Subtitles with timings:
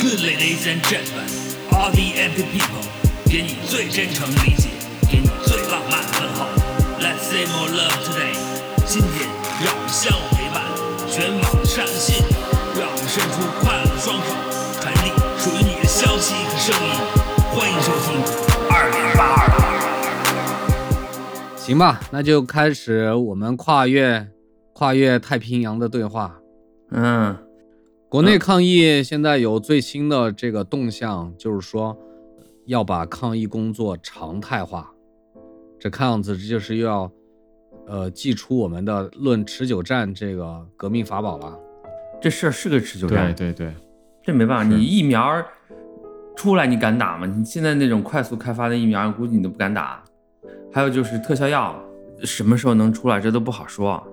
[0.00, 1.28] Good ladies and gentlemen,
[1.70, 2.80] all the empty people，
[3.26, 4.70] 给你最真诚理解，
[5.06, 6.46] 给你最浪漫问候。
[6.98, 8.32] Let's say more love today。
[8.86, 9.28] 今天
[9.62, 10.64] 让我们相互陪伴，
[11.06, 12.24] 全网上线，
[12.80, 14.32] 让我们伸出快乐的双手，
[14.80, 16.96] 传递属于你的消息和声音。
[17.52, 18.16] 欢迎收听
[18.70, 19.52] 二零八二。
[21.58, 24.26] 行吧，那就开始我们跨越
[24.72, 26.38] 跨越太平洋的对话。
[26.90, 27.36] 嗯，
[28.10, 31.96] 国内抗疫现在有最新的这个动向，就是说
[32.66, 34.90] 要把抗疫工作常态化。
[35.78, 37.08] 这看样子这就是又要
[37.86, 41.56] 呃祭出我们的论持久战这个革命法宝了。
[42.20, 43.74] 这事儿是个持久战，对对对，
[44.24, 45.40] 这没办法，你疫苗
[46.34, 47.28] 出来你敢打吗？
[47.28, 50.02] 你现在那种快速开发的疫苗，估计你都不敢打。
[50.72, 51.80] 还有就是特效药，
[52.24, 54.04] 什么时候能出来，这都不好说。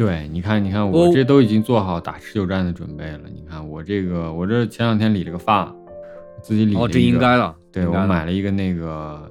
[0.00, 3.20] 对，你看，你看，我我这都已经做好打持久战的准备了。
[3.34, 5.70] 你看我这个，我这前两天理了个发，
[6.40, 7.54] 自己理了哦，这应该了。
[7.70, 9.30] 对我买了一个那个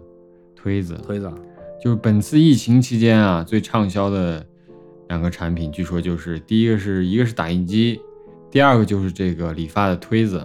[0.55, 1.27] 推子，推子，
[1.83, 4.45] 就是本次疫情期间啊，最畅销的
[5.07, 7.99] 两个产品，据说就是第一个是一个是打印机，
[8.51, 10.39] 第二个就是这个理发的推子。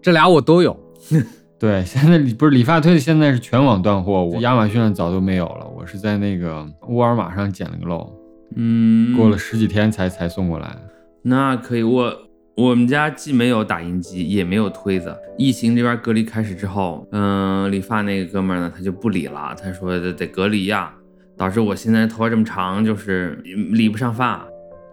[0.00, 0.74] 这俩我都有。
[1.60, 5.66] 对，现在理不是理发推子，现在是全网断货，我亚马逊上早都没有了。
[5.76, 8.10] 我是在那个沃尔玛上捡了个漏，
[8.56, 10.76] 嗯，过了十几天才才送过来。
[11.22, 12.16] 那可以，我
[12.56, 15.14] 我们家既没有打印机，也没有推子。
[15.38, 20.92] 疫情这边隔离开始之后，嗯，理发那个哥们儿呢，他就不理了，他说得得隔离呀、
[21.36, 24.44] 导致我现在头发这么长，就是理不上发。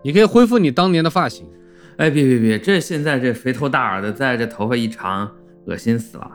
[0.03, 1.45] 你可以恢复你当年的发型。
[1.97, 5.29] 哎，别别别，这现在这肥头大耳的，在这头发一长，
[5.65, 6.29] 恶心死了。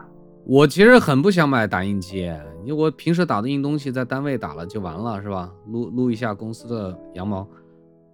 [0.45, 2.29] 我其实很不想买打印机，
[2.65, 5.53] 因为我平时打的印东西在单位打了就完了，是吧？
[5.69, 7.47] 撸撸一下公司的羊毛。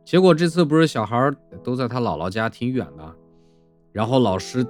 [0.04, 3.14] 结果这次不是小孩儿都在他姥姥家，挺远的，
[3.92, 4.66] 然后老师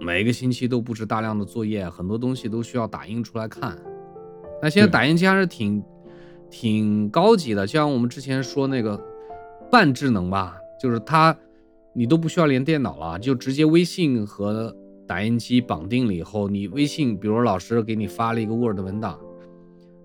[0.00, 3.76] 每个星期都布置大量的作业，很多东西都需要打印出来看。
[4.62, 5.84] 那现在打印机还是挺
[6.50, 8.98] 挺高级的，就像我们之前说那个
[9.70, 11.36] 半智能吧，就是它
[11.92, 14.74] 你都不需要连电脑了，就直接微信和
[15.10, 19.18] 打印机绑定了以后，你微信，比如老师给你发了一个 Word 文档，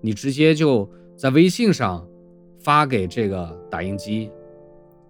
[0.02, 2.04] 你直接就在微信上
[2.58, 4.32] 发给这个打印机，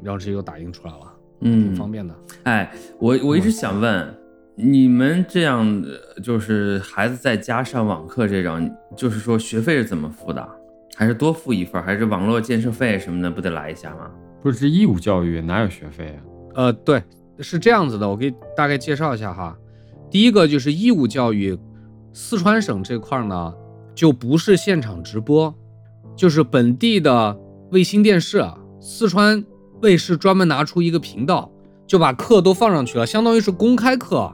[0.03, 2.13] 然后直接就打印出来了，嗯挺嗯，方便的。
[2.43, 2.69] 哎，
[2.99, 4.13] 我我一直想问，
[4.55, 10.45] 你们这样呃就是孩子在家上网课这种，就是说学费是怎么付的？
[10.97, 11.85] 还是多付一份儿？
[11.85, 14.11] 还是网络建设费什么的不得来一下吗？
[14.41, 16.19] 不是这义务教育哪有学费啊？
[16.55, 17.01] 呃，对，
[17.39, 19.57] 是这样子的，我给大概介绍一下哈。
[20.09, 21.57] 第一个就是义务教育，
[22.13, 23.53] 四川省这块呢，
[23.93, 25.53] 就不是现场直播，
[26.15, 27.37] 就是本地的
[27.71, 28.43] 卫星电视，
[28.79, 29.43] 四川
[29.81, 31.51] 卫视专门拿出一个频道，
[31.85, 34.33] 就把课都放上去了，相当于是公开课。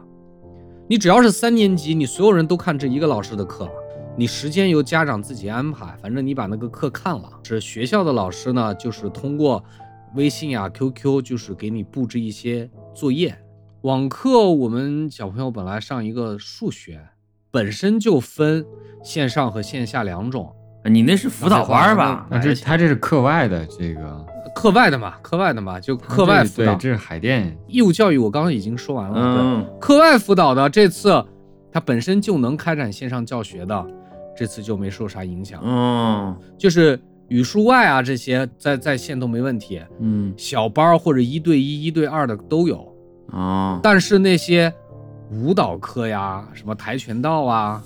[0.88, 3.68] 你只要是三年级，你所有人都看这一个老师的课，
[4.18, 7.30] 你时间由家长自己安排，反正你把那个课看了。
[7.44, 9.64] 是学校的老师呢，就是通过
[10.16, 13.36] 微信呀、QQ，就是给你布置一些作业。
[13.82, 17.02] 网课我们小朋友本来上一个数学，
[17.50, 18.64] 本身就分
[19.04, 20.54] 线上和线下两种，
[20.84, 22.28] 啊你那是辅导班儿吧？
[22.30, 26.80] 那这他这是课外的这个课外的嘛，课外的嘛，就课外辅导对，。
[26.80, 31.26] 这是海淀义务教育我刚刚已经说完了，嗯，课外辅导的这次，
[31.72, 33.88] 它本身就能开展线上教学的，
[34.38, 35.60] 这次就没受啥影响。
[35.66, 37.00] 嗯，就是
[37.30, 42.91] 语数外啊这些在在线都没问题，嗯，小班儿或者一对一、一对二的都有。
[43.32, 44.74] 哦，但是那些
[45.32, 47.82] 舞蹈课呀、什么跆拳道啊、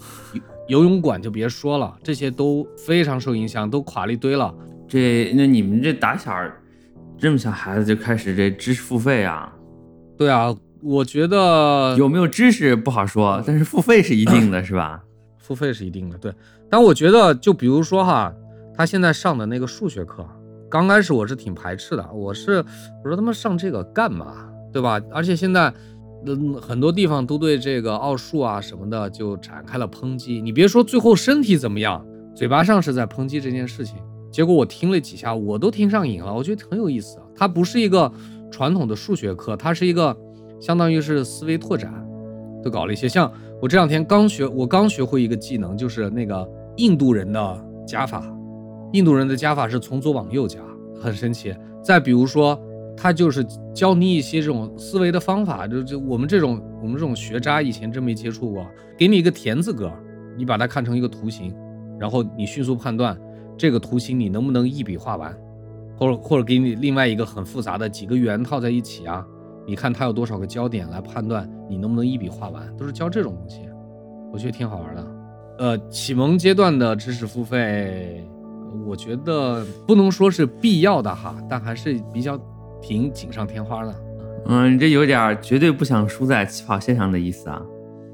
[0.68, 4.54] 游游泳馆就别说了，这些都非常受影响，都垮了一堆了。
[4.88, 6.32] 这那你们这打小
[7.18, 9.54] 这么小孩子就开始这知识付费啊？
[10.18, 15.02] 对啊，我觉得有没有知识不好说，但是付费是一定的，是吧？
[15.38, 16.34] 付费是一定的，对。
[16.70, 18.34] 但我觉得，就比如说哈，
[18.76, 20.28] 他现在上的那个数学课，
[20.70, 22.64] 刚开始我是挺排斥的，我是
[23.04, 25.00] 我说他妈上这个干嘛，对吧？
[25.10, 25.74] 而且现在，
[26.26, 30.42] 嗯，很多地方都对这个奥数啊什么的就展开了抨击。
[30.42, 32.06] 你别说最后身体怎么样，
[32.36, 33.96] 嘴巴上是在抨击这件事情，
[34.30, 37.24] 结果我听了几下，我都听上瘾了，我觉得很有意思啊。
[37.34, 38.12] 它不是一个
[38.52, 40.14] 传统的数学课，它是一个
[40.60, 42.06] 相当于是思维拓展，
[42.62, 43.32] 都搞了一些像。
[43.62, 46.46] 我这两天刚学，我刚学会一个技能，就是那个
[46.76, 48.22] 印度人的加法。
[48.92, 50.60] 印度人的加法是从左往右加，
[51.02, 51.56] 很神奇。
[51.82, 52.62] 再比如说，
[52.98, 58.66] 他就是教你一些这种思维的方法，就就我们这种我们这种学渣以前真没接触过。
[58.98, 59.92] 给你一个田字格，
[60.38, 61.54] 你把它看成一个图形，
[62.00, 63.20] 然后你迅速判断
[63.58, 65.36] 这个图形你能不能一笔画完，
[65.98, 69.26] 或者或者给你另外一个很复杂的几个圆套在一起啊，
[69.68, 73.62] 你看它有多少个焦点来判断你能不能一笔画完，都是教这种东西，
[74.32, 75.08] 我觉得挺好玩的。
[75.58, 78.26] 呃，启蒙阶段的知识付费，
[78.86, 82.38] 我觉得不能说是必要的哈，但还是比较
[82.86, 83.96] 挺锦上添花的，
[84.46, 87.60] 嗯，你这有点儿绝对不想输在起跑线上的意思啊！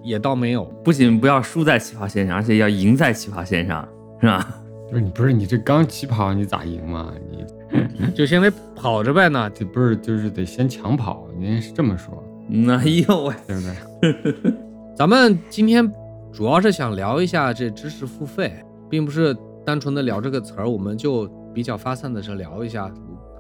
[0.01, 0.63] 也倒没有。
[0.81, 3.85] 不仅不要输在起跑线上，而且要赢在起跑线上，
[4.21, 4.47] 是吧？
[4.89, 7.11] 不是你不是你这刚起跑你咋赢嘛？
[7.29, 9.49] 你 就先得跑着呗呢。
[9.53, 11.27] 这不是就是得先抢跑？
[11.37, 14.53] 您是这么说嗯哎呦喂，对不对？
[14.95, 15.89] 咱们今天
[16.31, 18.53] 主要是想聊一下这知识付费，
[18.89, 19.35] 并不是
[19.65, 22.89] 单纯的聊这个词儿，我们就比较发散的是聊一下。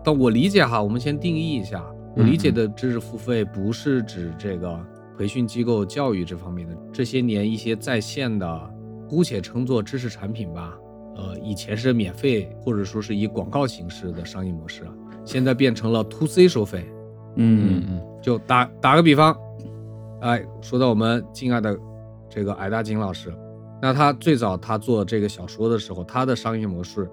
[0.03, 1.83] 但我理解哈，我们先定义一下，
[2.15, 4.79] 我理解的知识付费不是指这个
[5.17, 8.73] 培训机构、教育这方面的，这些年一些在线的，
[9.07, 10.73] 姑且称作知识产品吧。
[11.15, 14.83] 呃，以前是免费或者说是以广告形式的商业模式，
[15.25, 16.85] 现在变成了 to C 收费。
[17.35, 19.35] 嗯嗯就打打个比方，
[20.21, 21.77] 哎，说到我们敬爱的
[22.29, 23.33] 这个矮大紧老师，
[23.81, 27.09] 那他最早他做这个小说的时候，他的商业模式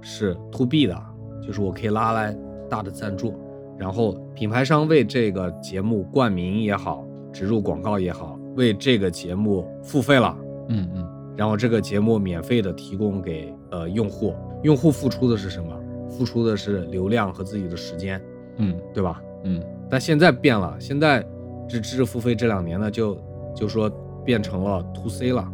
[0.00, 1.02] 是 to B 的，
[1.46, 2.36] 就是我可以拉来
[2.68, 3.34] 大的赞助，
[3.78, 10.36] 然后品牌商为这个节目冠名也好，植入广告也好，为这个节目付费了，
[10.68, 11.06] 嗯嗯
[11.36, 15.78] 然后这个节目免费的提供给呃用户，用户付出的是什么？
[16.08, 18.22] 付出的是流量和自己的时间，
[18.58, 19.20] 嗯对吧？
[19.42, 21.24] 嗯但现在变了，现在
[21.68, 23.18] 这知识付费这两年呢，就
[23.54, 23.90] 就说
[24.24, 25.46] 变成了 to C 了。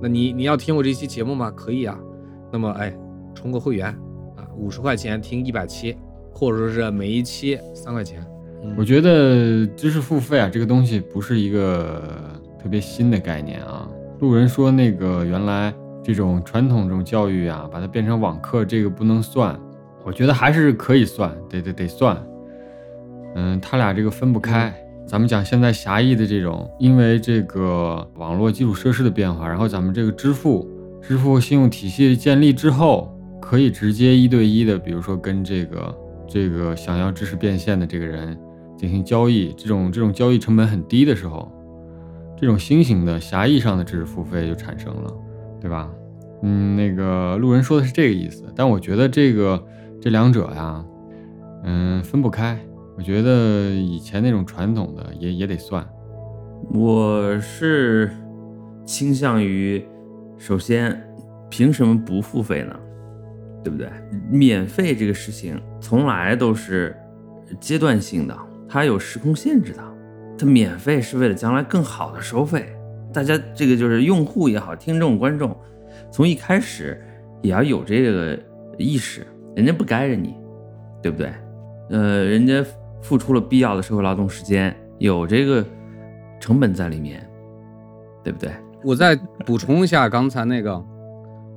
[0.00, 1.50] 那你你要听我这期节目吗？
[1.50, 1.98] 可以啊。
[2.50, 2.96] 那么哎，
[3.34, 3.96] 充个会员啊，
[4.56, 5.96] 五十块钱听一百期，
[6.32, 8.24] 或者说是每一期三块钱。
[8.76, 12.02] 我觉得知识付费啊，这个东西不是一个
[12.60, 13.88] 特别新的概念啊。
[14.20, 15.72] 路人说那个原来
[16.02, 19.58] 这种传统这种教育啊，把它变成网课，这个不能算。
[20.04, 22.16] 我觉得还是可以算，得得得算。
[23.34, 24.74] 嗯，他俩这个分不开。
[25.06, 30.68] 咱们讲现在狭义的这种，因为这个网络基础设施的变化，然后咱们这个支付、
[31.00, 33.15] 支付信用体系建立之后，
[33.48, 38.36] 可以直接一对一的，比如说跟这个这个想要知识变现的这个人
[38.76, 41.48] 进行交易，这种这种交易成本很低的时候，
[42.36, 45.14] 这种新型的狭义上的知识付费就产生了，
[45.60, 45.88] 对吧？
[46.42, 49.64] 嗯，那个路人说的是这个意思，但我觉得这个
[50.00, 50.84] 这两者呀，
[51.62, 52.58] 嗯，分不开。
[52.96, 55.86] 我觉得以前那种传统的也也得算，
[56.72, 58.10] 我是
[58.84, 59.86] 倾向于，
[60.36, 61.00] 首先，
[61.48, 62.76] 凭什么不付费呢？
[63.66, 63.90] 对不对？
[64.30, 66.96] 免费这个事情从来都是
[67.58, 69.82] 阶段性的，它有时空限制的。
[70.38, 72.72] 它免费是为了将来更好的收费。
[73.12, 75.56] 大家这个就是用户也好，听众观众，
[76.12, 77.04] 从一开始
[77.42, 78.38] 也要有这个
[78.78, 79.26] 意识，
[79.56, 80.36] 人家不该着你，
[81.02, 81.32] 对不对？
[81.90, 82.64] 呃，人家
[83.02, 85.64] 付出了必要的社会劳动时间，有这个
[86.38, 87.28] 成本在里面，
[88.22, 88.52] 对不对？
[88.84, 90.80] 我再补充一下刚才那个，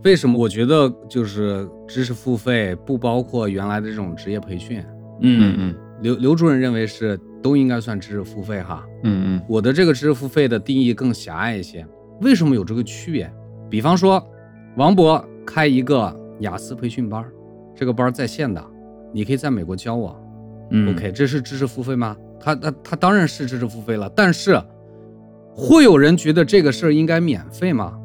[0.03, 4.83] 为什么我觉得就是知识付费不包括原来的这种职业培训？
[5.21, 8.85] 嗯嗯刘刘主任认为是都应该算知识付费哈。
[9.03, 11.85] 嗯嗯我的这个知识付费的定义更狭隘一些。
[12.21, 13.29] 为什么有这个区别？
[13.69, 14.25] 比方说，
[14.77, 17.25] 王博开一个雅思培训班，
[17.75, 18.63] 这个班在线的，
[19.13, 20.17] 你可以在美国教我。
[20.71, 22.15] 嗯 OK，这是知识付费吗？
[22.39, 24.57] 他他他当然是知识付费了，但是
[25.53, 27.99] 会有人觉得这个事儿应该免费吗？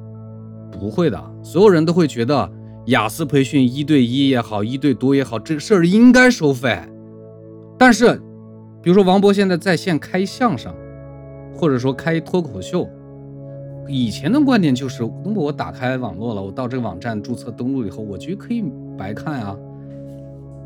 [0.73, 2.51] 不会的，所有人都会觉得
[2.87, 6.77] 雅思培训一对一也好，一对多也好，这个事儿应该收费。
[7.79, 8.21] 但是，
[8.83, 10.75] 比如说王博现在在线开相声，
[11.55, 12.89] 或者说开脱口秀，
[13.87, 18.65] 以前的观点就是，那么我打开网络了，我到这个网站注册登录以后，我觉得可以
[18.97, 19.55] 白看啊。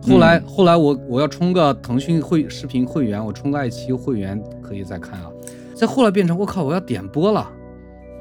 [0.03, 5.29] 后来，后来我我要充个腾讯会视频会员，我充个爱奇艺会员可以再看啊。
[5.75, 7.51] 再后来变成我靠，我要点播了，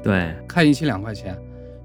[0.02, 1.36] 对，看一期两块钱，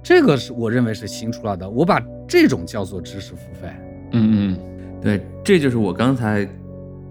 [0.03, 3.69] 这个是我认为是新出来的，我把这种叫做知识付费。
[4.11, 4.59] 嗯嗯
[5.01, 6.47] 对，这就是我刚才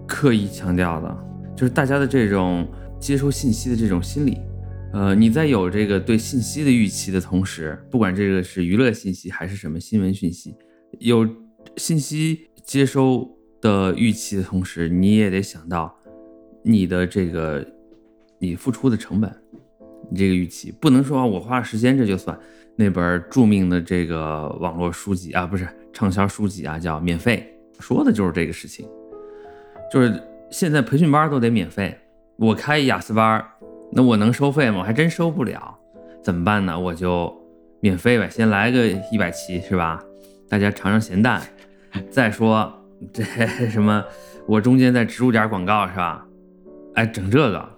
[0.07, 1.17] 刻意强调的，
[1.55, 2.67] 就是大家的这种
[2.99, 4.37] 接收信息的这种心理。
[4.93, 10.55] 呃，你在有这个对信息的预期的同时，不管这个是娱乐信息还是什么新闻讯息，
[10.99, 11.27] 有
[11.77, 13.27] 信息接收
[13.59, 15.91] 的预期的同时，你也得想到
[16.63, 17.65] 你的这个
[18.37, 19.35] 你付出的成本，
[20.11, 22.37] 你这个预期不能说啊我花了时间这就算。
[22.75, 28.87] 那本著名的这个网络书籍啊，不是畅销书籍啊，叫免费，说的就是这个事情，
[29.91, 31.95] 就是现在培训班都得免费，
[32.37, 33.45] 我开雅思班，
[33.91, 34.79] 那我能收费吗？
[34.79, 35.77] 我还真收不了，
[36.23, 36.79] 怎么办呢？
[36.79, 37.31] 我就
[37.79, 40.03] 免费呗，先来个一百期是吧？
[40.49, 41.41] 大家尝尝咸淡，
[42.09, 42.71] 再说
[43.11, 43.23] 这
[43.69, 44.03] 什么，
[44.47, 46.25] 我中间再植入点广告是吧？
[46.95, 47.69] 哎，整这个，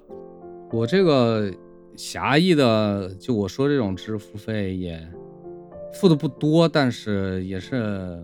[0.71, 1.51] 我这个
[1.95, 4.99] 狭义的，就我说这种知识付费也
[5.93, 8.21] 付的不多，但是也是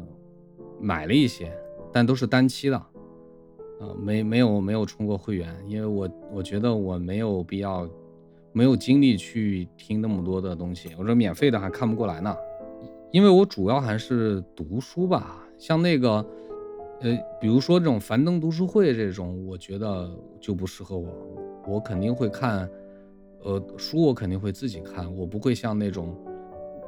[0.79, 1.51] 买了一些，
[1.91, 7.89] 但都是单期的，啊，没没有没有充过会员，因为我我觉得我没有必要，
[8.51, 12.35] 没有精力去听那么多的东西，我这免费的还看不过来呢，
[13.11, 16.25] 因为我主要还是读书吧，像那个。
[17.03, 20.07] 呃，比如说这种樊登读书会这种，我觉得
[20.39, 21.07] 就不适合我。
[21.67, 22.69] 我肯定会看，
[23.43, 26.15] 呃，书我肯定会自己看，我不会像那种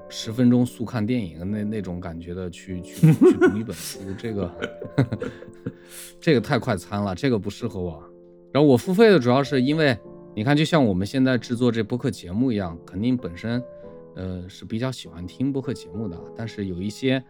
[0.10, 4.00] 十分钟速看电影那那种感觉的去去去读一本书。
[4.18, 4.52] 这个
[6.20, 8.04] 这个太快餐了，这个不适合我。
[8.52, 9.98] 然后我付费的主要是因为，
[10.36, 13.64] 你看，就像我们现在制作这播客节目一样，肯定本身
[14.16, 17.24] 呃是比较喜欢听播客节目的，但是有一些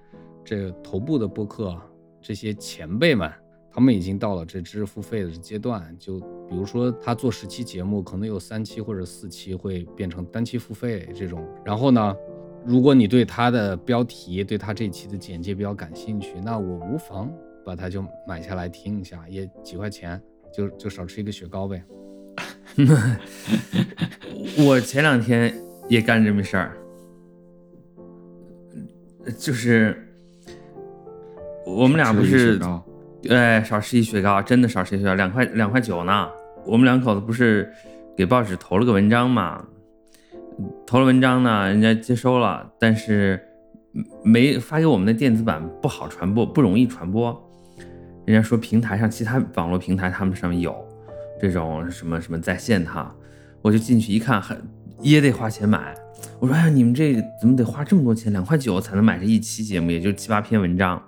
[0.43, 1.79] 这头部的播客。
[2.25, 3.29] 这些前辈们，
[3.73, 5.95] 他们已经到了这知识付费的阶段。
[5.99, 11.47] 就比如说，他做十期节目，可能有三期或者四期会变成单期付费这种。
[11.65, 12.15] 然后呢，
[12.63, 17.31] 如果你对他的标题、对他这期的简介比较感兴趣，那我无妨
[17.65, 20.21] 把它就买下来听一下，也几块钱，
[20.53, 21.83] 就就少吃一个雪糕呗。
[24.65, 25.53] 我前两天
[25.89, 26.77] 也干这么事儿，
[29.37, 29.97] 就是。
[31.65, 32.59] 我们俩不是，
[33.29, 36.27] 哎，少吃一雪糕，真的少吃一雪糕，两块两块九呢。
[36.65, 37.71] 我们两口子不是
[38.15, 39.63] 给报纸投了个文章嘛？
[40.85, 43.41] 投了文章呢，人家接收了，但是
[44.23, 47.37] 没发给我们的电子版不好传播，不容易传播。
[48.25, 50.73] 人家说平台上其他网络平台他们上面有
[51.41, 53.13] 这种什么什么在线哈，
[53.61, 54.55] 我就进去一看，还
[55.01, 55.93] 也得花钱买。
[56.39, 58.31] 我说哎呀，你们这怎么得花这么多钱？
[58.31, 61.01] 两块九才能买这一期节目，也就七八篇文章。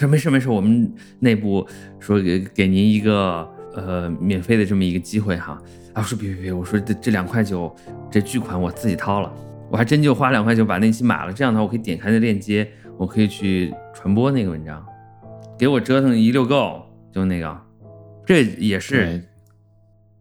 [0.00, 1.66] 说没事没事，我们内部
[1.98, 5.60] 说给给您一个呃免费的这么一个机会哈。
[5.92, 7.74] 啊，我说别别别，我说这这两块九
[8.10, 9.30] 这巨款我自己掏了，
[9.70, 11.32] 我还真就花两块九把那期买了。
[11.32, 12.66] 这样的话，我可以点开那链接，
[12.96, 14.82] 我可以去传播那个文章，
[15.58, 17.60] 给我折腾一溜够，就那个，
[18.24, 19.22] 这也是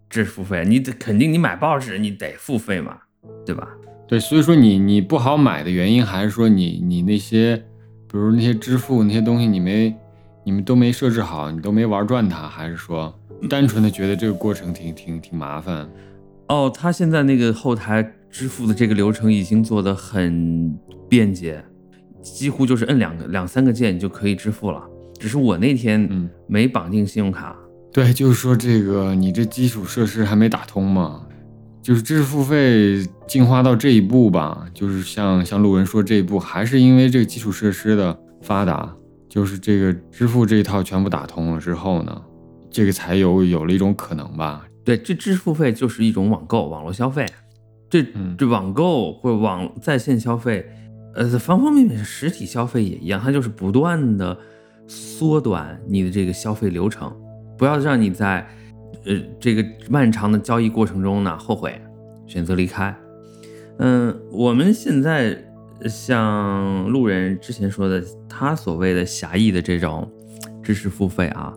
[0.09, 2.97] 这是付费，你得肯定你买报纸你得付费嘛，
[3.45, 3.65] 对吧？
[4.09, 7.63] 对，所以说你你不好买的原因还是说你你那些。
[8.11, 9.95] 比如那些支付那些东西，你没，
[10.43, 13.13] 你们都没设置好，你都没玩转它，还是说
[13.47, 15.87] 单纯的觉得这个过程挺挺挺麻烦？
[16.47, 20.75] 哦，他现在那个后台支付的这个流程已经做得很
[21.07, 21.63] 便捷，
[22.23, 24.83] 几乎就是摁两个两三个键就可以支付了。
[25.19, 27.55] 只是我那天嗯没绑定信用卡。
[27.93, 31.27] 对，就是说这个你这基础设施还没打通嘛。
[31.89, 38.95] 就是知识付费进化到这一步吧，就是像像路人说这一步，还是因为这个基础设施的发达，
[39.27, 42.21] 就是这个支付这一套全部打通了之后呢，
[42.69, 44.67] 这个才有有了一种可能吧。
[44.85, 47.25] 对，这知识付费就是一种网购、网络消费，
[47.89, 48.05] 这
[48.37, 50.63] 这网购或者网在线消费，
[51.15, 54.37] 呃，方方面面，实体消费也一样，它就是不断的
[54.85, 57.11] 缩短你的这个消费流程，
[57.57, 58.47] 不要让你在。
[59.05, 61.79] 呃，这个漫长的交易过程中呢，后悔
[62.27, 62.93] 选择离开。
[63.77, 65.37] 嗯，我们现在
[65.85, 70.05] 像路人之前说的，他所谓的狭义的这种
[70.61, 71.53] 知识付费啊，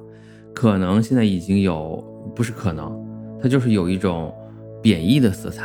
[0.54, 2.02] 可能现在已经有
[2.34, 3.04] 不是可能，
[3.42, 4.32] 它就是有一种
[4.80, 5.64] 贬义的色彩，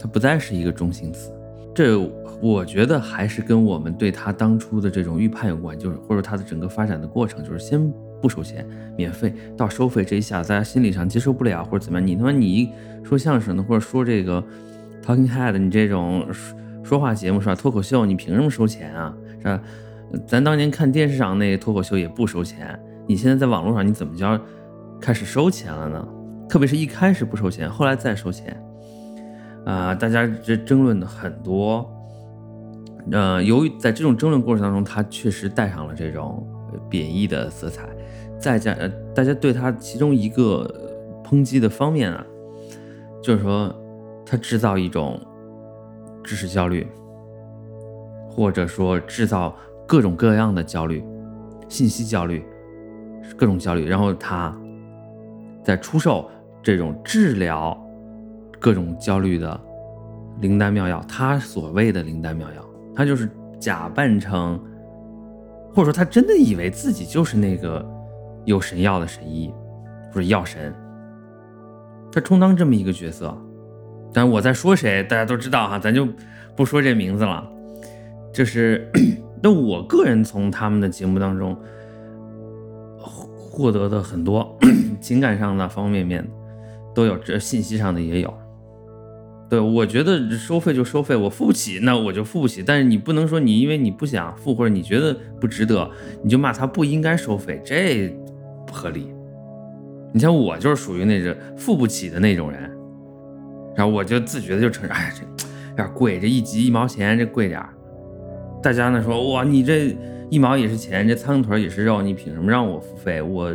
[0.00, 1.30] 它不再是一个中性词。
[1.74, 1.98] 这
[2.40, 7.92] 我觉得还是跟我们对他当初的这种预判有关，就是或者他的整个发展的过程，就是先。
[8.22, 8.64] 不收钱，
[8.96, 12.06] 免费到收费这一下，大家心理上接受不了，或者怎么样？
[12.06, 12.70] 你他妈你
[13.02, 14.42] 说相声的，或者说这个
[15.04, 16.24] talking head，你这种
[16.84, 17.54] 说话节目是吧？
[17.54, 19.12] 脱口秀，你凭什么收钱啊？
[19.40, 19.60] 是吧？
[20.26, 24.38] 咱当年看电视上那脱口秀也不收钱，你现在在网络上你怎么叫
[25.00, 26.08] 开始收钱了呢？
[26.48, 28.62] 特别是一开始不收钱，后来再收钱，
[29.64, 31.90] 啊，大家这争论的很多，
[33.10, 36.46] 呃，由于在这种争论过程当中，他确实带上了这种
[36.88, 37.88] 贬义的色彩。
[38.38, 40.68] 再加呃，大家对他其中一个
[41.24, 42.26] 抨击的方面啊，
[43.22, 43.72] 就是说
[44.26, 45.20] 他制造一种
[46.24, 46.86] 知识焦虑，
[48.28, 49.54] 或者说制造
[49.86, 51.04] 各种各样的焦虑、
[51.68, 52.44] 信息焦虑、
[53.36, 54.52] 各种焦虑，然后他
[55.62, 56.28] 在出售
[56.62, 57.76] 这种治疗
[58.58, 59.60] 各种焦虑的
[60.40, 61.00] 灵丹妙药。
[61.08, 62.64] 他所谓的灵丹妙药，
[62.96, 64.60] 他就是假扮成，
[65.74, 67.84] 或者说他真的以为自己就是那个。
[68.44, 69.54] 有神药的神医，
[70.12, 70.74] 不是药神，
[72.10, 73.32] 他充当这么一个角色。
[74.12, 76.08] 但我在说谁，大家都知道哈，咱就
[76.56, 77.48] 不说这名字了。
[78.34, 78.90] 就是，
[79.40, 81.56] 那我个人从他们的节目当中
[83.38, 84.58] 获得的很多
[85.00, 86.28] 情感上的方方面面，
[86.92, 88.41] 都有，这信息上的也有。
[89.52, 92.62] 对，我觉得收费就收费，我付不起，那我就付不起。
[92.62, 95.90] 但是你不能说你因为你不想付或者你觉得不值得，
[96.24, 98.08] 你就骂他不应该收费，这
[98.66, 99.12] 不合理。
[100.10, 102.62] 你像我就是属于那种付不起的那种人，
[103.76, 105.22] 然后我就自觉的就承认，哎，这
[105.68, 107.62] 有点贵，这一集一毛钱，这贵点。
[108.62, 109.94] 大家呢说，哇，你这
[110.30, 113.20] 一毛也是钱，这苍蝇腿也是肉，你凭什么让我付费？
[113.20, 113.54] 我，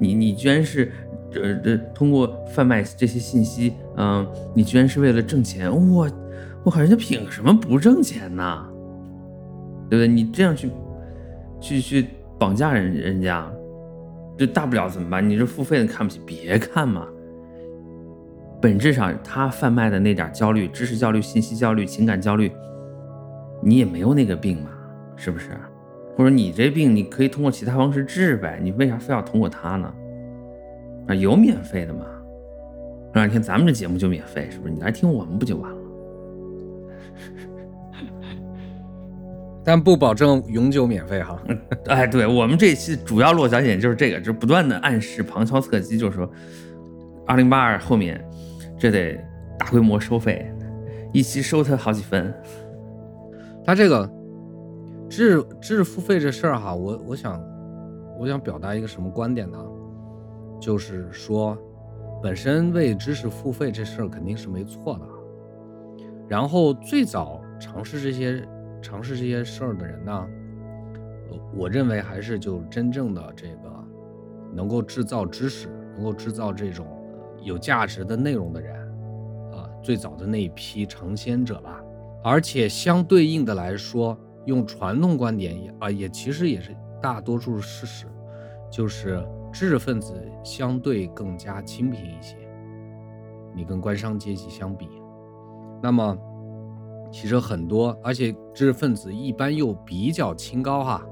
[0.00, 0.90] 你你居然是。
[1.30, 6.10] 这这通过贩卖这些信息，嗯，你居然是为了挣钱，我
[6.64, 8.66] 我靠，人家凭什么不挣钱呢？
[9.90, 10.08] 对不对？
[10.08, 10.70] 你这样去
[11.60, 12.06] 去去
[12.38, 13.50] 绑架人人家，
[14.36, 15.26] 这大不了怎么办？
[15.26, 17.06] 你这付费的看不起，别看嘛。
[18.60, 22.50] 本质上他贩卖的那点焦虑、知识焦虑、信息焦虑、情感焦虑，
[23.62, 24.70] 你也没有那个病嘛，
[25.14, 25.50] 是不是？
[26.16, 29.94] 或者你这病你可以通过其他方式治呗，你为啥非要通过他呢？
[31.08, 32.04] 啊，有免费的吗？
[33.14, 34.72] 啊，你看咱们这节目就免费，是不是？
[34.72, 35.78] 你来听我们不就完了？
[39.64, 41.38] 但不保证永久免费哈。
[41.86, 46.30] 哎，对我们这期主要落脚点就是这个，就是不断的暗示旁敲侧击，就是说，
[47.26, 48.22] 二零八二后面
[48.78, 49.18] 这得
[49.58, 50.50] 大规模收费，
[51.12, 52.32] 一期收他好几分。
[53.64, 54.08] 他这个
[55.08, 57.42] 知识知识付费这事儿哈，我我想
[58.18, 59.58] 我想表达一个什么观点呢？
[60.60, 61.56] 就是说，
[62.22, 65.06] 本身为知识付费这事儿肯定是没错的。
[66.26, 68.46] 然后最早尝试这些
[68.82, 70.26] 尝试这些事儿的人呢，
[71.56, 73.72] 我认为还是就真正的这个
[74.52, 76.86] 能够制造知识、能够制造这种
[77.40, 78.76] 有价值的内容的人
[79.52, 81.80] 啊，最早的那一批尝鲜者吧。
[82.22, 88.06] 而且相对应的来说，用传统观点也啊也其实也是大多数是事实，
[88.70, 89.24] 就是。
[89.58, 92.36] 知识分子相对更加清贫一些，
[93.56, 94.88] 你跟官商阶级相比，
[95.82, 96.16] 那么
[97.10, 101.04] 其实很多，而且知识分子一般又比较清高哈。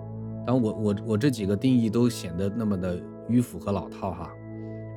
[0.47, 2.97] 但我我我这几个定义都显得那么的
[3.29, 4.31] 迂腐和老套哈，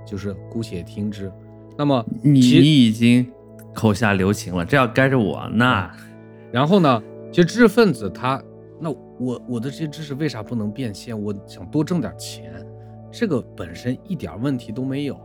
[0.06, 1.32] 就是姑且听之。
[1.76, 3.26] 那么你已经
[3.74, 5.92] 口下留情了，这要该着我那。
[6.54, 8.40] 然后呢，其实知识分子他
[8.80, 11.20] 那我我的这些知识为啥不能变现？
[11.20, 12.64] 我想多挣点钱。
[13.12, 15.18] 这个本身一点问题都没有，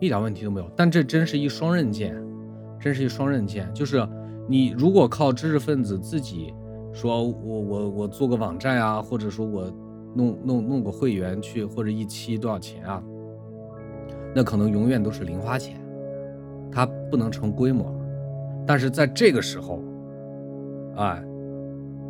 [0.00, 0.70] 一点问题都没有。
[0.76, 2.14] 但这真是一双刃剑，
[2.78, 3.72] 真是一双刃剑。
[3.72, 4.06] 就是
[4.46, 6.52] 你如果靠知识分子自己
[6.92, 9.72] 说，我我我做个网站啊，或者说我
[10.14, 13.02] 弄弄弄个会员去，或者一期多少钱啊，
[14.34, 15.80] 那可能永远都是零花钱，
[16.70, 17.94] 它不能成规模。
[18.66, 19.82] 但是在这个时候，
[20.96, 21.24] 哎，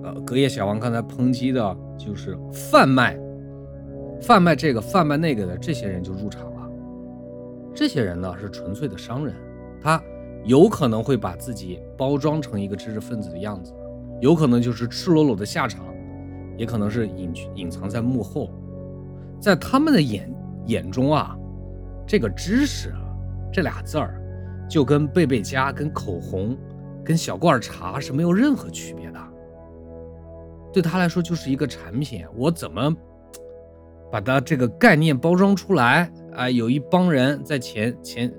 [0.02, 3.16] 呃，隔夜小王刚才抨击的就是贩卖。
[4.20, 6.70] 贩卖这个、贩卖那个的这些人就入场了。
[7.74, 9.35] 这些人呢是纯粹的商人，
[9.81, 10.02] 他
[10.44, 13.72] 有可能会把自己包装成一个知识分子的样子，
[14.20, 15.87] 有可能就是赤裸裸的下场，
[16.57, 18.50] 也可能是隐隐藏在幕后。
[19.40, 20.35] 在他们的眼
[20.66, 21.37] 眼中啊，
[22.07, 22.92] 这个知识
[23.52, 24.20] 这俩字儿，
[24.68, 26.57] 就跟贝贝佳、跟口红、
[27.04, 29.20] 跟小罐茶是没有任何区别的。
[30.72, 32.92] 对他来说就是一个产品，我怎么？
[34.11, 38.33] 把它这个概念包装出来，哎，有一帮人在前前，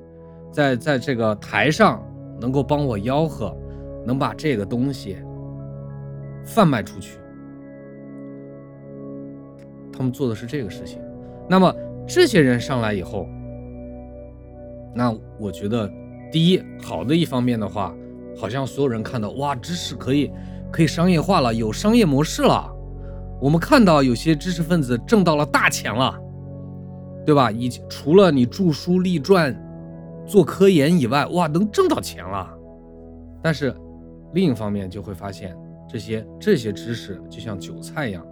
[0.52, 2.04] 在在这个台上
[2.42, 3.56] 能够帮我吆喝，
[4.06, 5.18] 能把这个东西
[6.44, 7.20] 贩卖出去。
[9.92, 11.02] 他们做的是这个事情。
[11.48, 11.74] 那么
[12.08, 13.28] 这些人上来以后，
[14.96, 15.92] 那我觉得
[16.32, 17.94] 第一好的一方面的话，
[18.38, 20.32] 好像所有人看到哇，知识可以
[20.72, 22.76] 可以商业化了，有商业模式了。
[23.42, 26.14] 我们看到有些知识分子挣到了大钱了，
[27.26, 27.50] 对吧？
[27.50, 29.56] 以除了你著书立传、
[30.28, 32.50] 做科研以外，哇，能挣到钱了。
[33.42, 33.74] 但是
[34.34, 35.56] 另一方面就会发现，
[35.88, 38.26] 这些这些知识就像韭菜一样，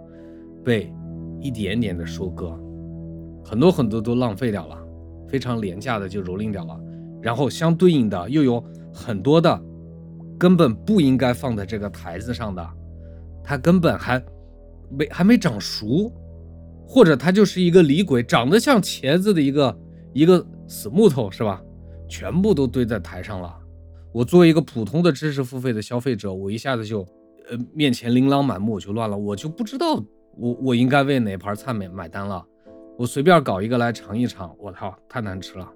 [0.62, 0.92] 被
[1.40, 2.58] 一点点的收割，
[3.42, 4.76] 很多很多都浪费掉了，
[5.26, 6.78] 非常廉价的就蹂躏掉了。
[7.22, 9.58] 然后相对应的又有很多的
[10.38, 12.68] 根本不应该放在这个台子上的，
[13.42, 14.22] 它根本还。
[14.90, 16.12] 没还没长熟，
[16.86, 19.78] 或者它就是一个李鬼，长得像茄子的一个
[20.12, 21.62] 一个死木头，是吧？
[22.08, 23.54] 全部都堆在台上了。
[24.12, 27.00] 我作为一个普通的知识付费的消费者，我一下子就，
[27.50, 30.02] 呃，面前琳琅满目，我就乱了，我就不知道
[30.36, 32.42] 我我应该为哪盘菜买买单了。
[32.96, 35.70] 我随便搞一个来尝一尝，我操，太难吃了。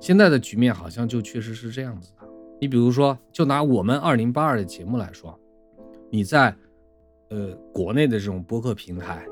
[0.00, 2.26] 现在的局面好像就确实是这样子的。
[2.60, 5.38] 你比如说，就拿我们二零八二的节目来说，
[6.10, 6.54] 你在。
[7.32, 9.24] 呃，国内的这种播客平台，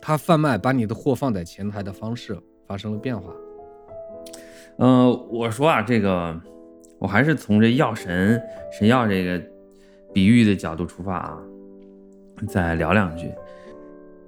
[0.00, 2.36] 它贩卖把你的货放在前台的方式
[2.66, 3.32] 发生了变化。
[4.78, 6.36] 呃，我说啊，这个
[6.98, 9.40] 我还是从这药神神药这个
[10.12, 11.38] 比喻的角度出发啊，
[12.48, 13.32] 再聊两句。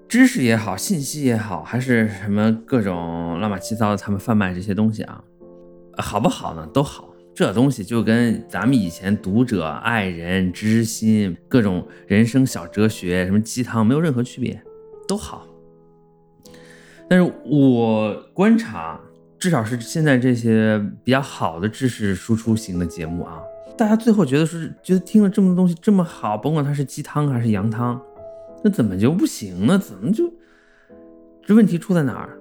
[0.06, 5.24] 知识也好，信息也好，还是什么各种乱七糟的，他们贩卖这些东西啊，
[5.96, 6.64] 好不好呢？
[6.72, 7.11] 都好。
[7.34, 14.62] 这东西就跟咱们以前读者、爱人、知心、各种人生小哲学、什么鸡汤没有任何区别，
[15.08, 15.46] 都好。
[17.08, 19.00] 但是我观察，
[19.38, 23.40] 至少是现在这些比较好的知识输出型的节目啊，
[23.78, 28.00] 大家最后觉得是觉得听了这么多东西这么好，甭管它是鸡汤还是羊汤。
[28.62, 29.78] 那怎么就不行呢？
[29.78, 30.30] 怎么就
[31.44, 32.38] 这问题出在哪儿？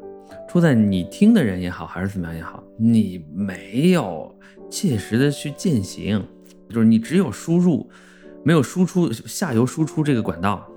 [0.52, 4.38] 出在你听的人也好，还是怎么样也好，你没有
[4.70, 6.22] 切实的去践行，
[6.68, 7.90] 就是你只有输入，
[8.44, 10.70] 没有输出下游输出这个管道，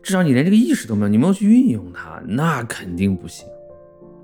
[0.00, 3.44] 至少你连这个意识都没有，你没有去运用它，那肯定不行。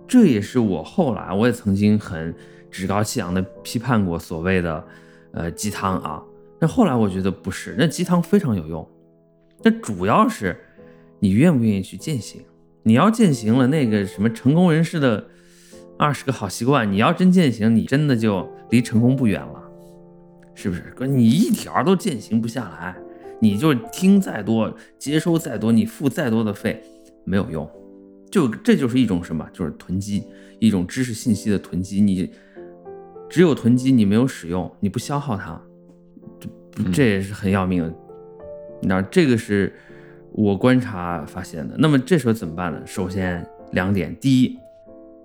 [0.06, 2.33] 这也是我后来我也曾经很
[2.70, 4.85] 趾高气扬的批判过所谓的
[5.33, 6.22] 呃鸡汤啊，
[6.61, 8.88] 但后来我觉得不是，那鸡汤非常有用。
[9.64, 10.56] 那主要是
[11.18, 12.40] 你愿不愿意去践行。
[12.83, 15.27] 你要践行了那个什么成功人士的
[15.99, 19.62] 二十个好习惯，你要真践行，你真的就离成功不远了，
[20.55, 20.93] 是不是？
[20.97, 22.97] 哥，你一条都践行不下来，
[23.40, 26.83] 你就听再多，接收再多，你付再多的费
[27.25, 27.69] 没有用。
[28.31, 29.47] 就这就是一种什么？
[29.53, 30.25] 就是囤积，
[30.59, 32.01] 一种知识信息的囤积。
[32.01, 32.31] 你
[33.29, 35.61] 只有囤积，你没有使用，你不消耗它，
[36.75, 37.95] 这这也是很要命的。
[38.83, 39.75] 那这个是
[40.33, 41.75] 我观察发现的。
[41.79, 42.81] 那么这时候怎么办呢？
[42.87, 44.59] 首先两点：第一，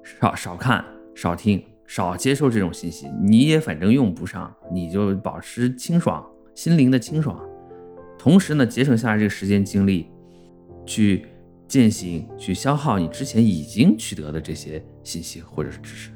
[0.03, 0.83] 少少看、
[1.15, 7.39] 少听、少接受这种信息，你也反正用不上，你就保持清爽，心灵的清爽。
[8.17, 10.07] 同时呢，节省下来这个时间精力，
[10.85, 11.27] 去
[11.67, 16.09] 践行、去消耗你之前已经取得的这些信息或者是知识，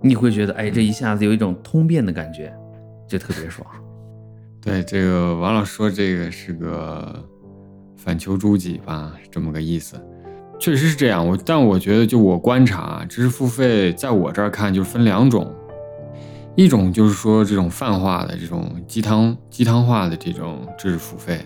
[0.00, 2.54] 你会觉得，哎，这一下子有一种通便的感觉，
[3.08, 3.66] 就特别爽。
[4.60, 7.28] 对这个王老师说，这个是个
[8.02, 10.00] 反求诸己吧，这么个意思，
[10.58, 11.26] 确实是这样。
[11.26, 15.54] 我但我觉得，就我观察，知识付费在我这儿看就是分两种，
[16.56, 21.44] 一种就是说这种泛化的、这种鸡汤鸡汤化的这种知识付费，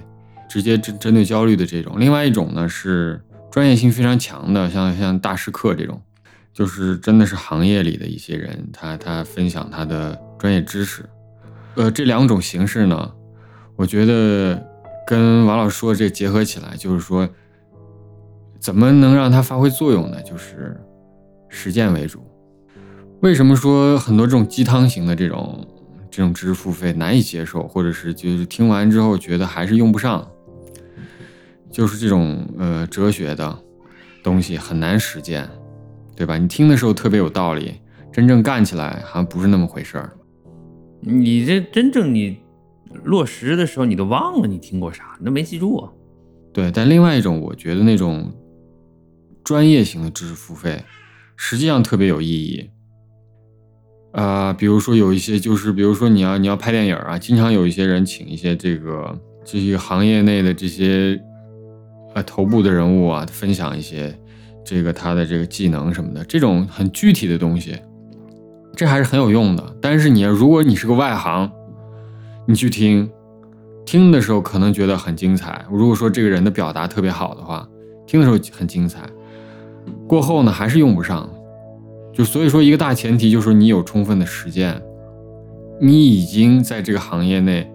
[0.49, 6.01] 直接针针对焦虑的这种；另外一种呢是专业性非常强的，像像大师课这种，
[6.53, 11.05] 就是真的是行业里的一些人，他他分享他的专业知识。
[11.75, 13.11] 呃，这两种形式呢，
[13.75, 14.65] 我觉得
[15.07, 17.29] 跟王老师说的这结合起来，就是说，
[18.59, 20.23] 怎么能让它发挥作用呢？
[20.23, 20.81] 就是
[21.49, 22.23] 实践为主。
[23.21, 25.67] 为什么说很多这种鸡汤型的这种
[26.11, 30.27] 这种知识付费难以接受，或者是就是听完之后觉得还是用不上？
[31.71, 33.59] 就是这种呃哲学的
[34.23, 35.49] 东西很难实践，
[36.15, 36.39] 对吧？
[36.39, 37.81] 你听的时候特别有道理，
[38.13, 40.13] 真正干起来好像不是那么回事儿。
[41.01, 42.39] 你这真正你
[43.03, 45.89] 落实的时候，你都忘了你听过啥，你都没记住。
[46.53, 48.33] 对，但另外一种，我觉得那种
[49.43, 50.83] 专业型的知识付费，
[51.37, 52.71] 实际上特别有意义。
[54.13, 61.21] 啊，比如说有一些，就是比如说你要你要拍电影啊，经常有一些人请一些这个这些行业内的这些
[62.15, 64.17] 呃头部的人物啊，分享一些
[64.65, 67.77] 这个他的这个技能什么的，这种很具体的东西。
[68.77, 71.51] 这还是很有用的，但是你要如果你是个外行，
[72.47, 73.11] 你去听，
[73.87, 75.65] 听的时候可能觉得很精彩。
[75.71, 77.67] 如果说这个人的表达特别好的话，
[78.07, 79.01] 听的时候很精彩，
[80.07, 81.29] 过后呢还是用不上。
[82.13, 84.81] 就所以说一个大前提就是你有充分的实践，
[85.81, 87.69] 你已经在这个行业内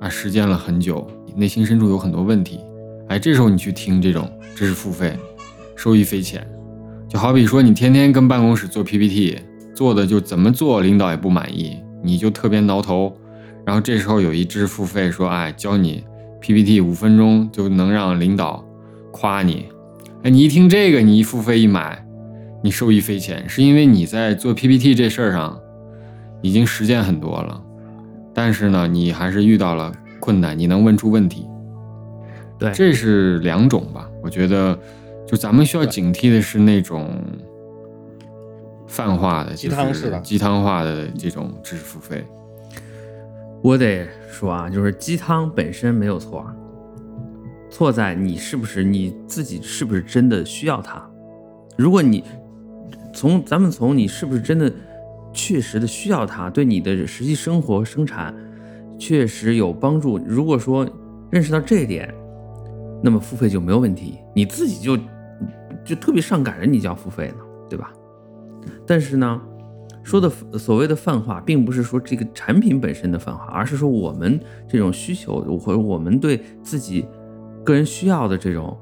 [0.00, 2.60] 啊实践了很久，内心深处有很多问题，
[3.08, 5.16] 哎，这时候你去听这种知识付费，
[5.76, 6.46] 收益匪浅。
[7.08, 9.38] 就好比说你天天跟办公室做 PPT。
[9.74, 13.16] 做的就怎么做，领导也不满意，你就特别挠头。
[13.68, 16.02] 然后这时候有一支付费说，哎，教你
[16.40, 18.64] PPT 五分钟就能让领导
[19.12, 19.66] 夸你。
[20.22, 22.02] 哎，你一听这个，你一付费一买，
[22.64, 25.60] 你受益匪浅，是因为你在做 PPT 这事儿上
[26.40, 27.62] 已经实践很多了。
[28.32, 31.46] 但是呢，你还是遇到了困难，你能问出问题。
[32.58, 34.08] 对，这是两种吧。
[34.22, 34.78] 我觉得，
[35.26, 37.22] 就咱们需要警惕的是那种。
[38.86, 42.24] 泛化的鸡汤式的鸡汤化的这种知识付费，
[43.62, 46.46] 我得说啊，就是鸡汤本身没有错，
[47.70, 51.04] 错在你是不是你自己是不是真的需要它。
[51.76, 52.24] 如果你
[53.12, 54.72] 从咱们从你是不是真的
[55.32, 58.34] 确实的需要它，对你的实际生活生产
[58.98, 60.18] 确实有帮助。
[60.18, 60.88] 如果说
[61.30, 62.12] 认识到这一点，
[63.02, 64.18] 那么付费就没有问题。
[64.34, 64.96] 你自己就
[65.84, 67.92] 就特别上赶着你就要付费呢，对吧？
[68.86, 69.40] 但是呢，
[70.08, 77.04] 说的所谓的泛化，并不是说这个产品本身的泛化，而是说我们这种需求或者我们对自己
[77.62, 78.74] 个人需要的这种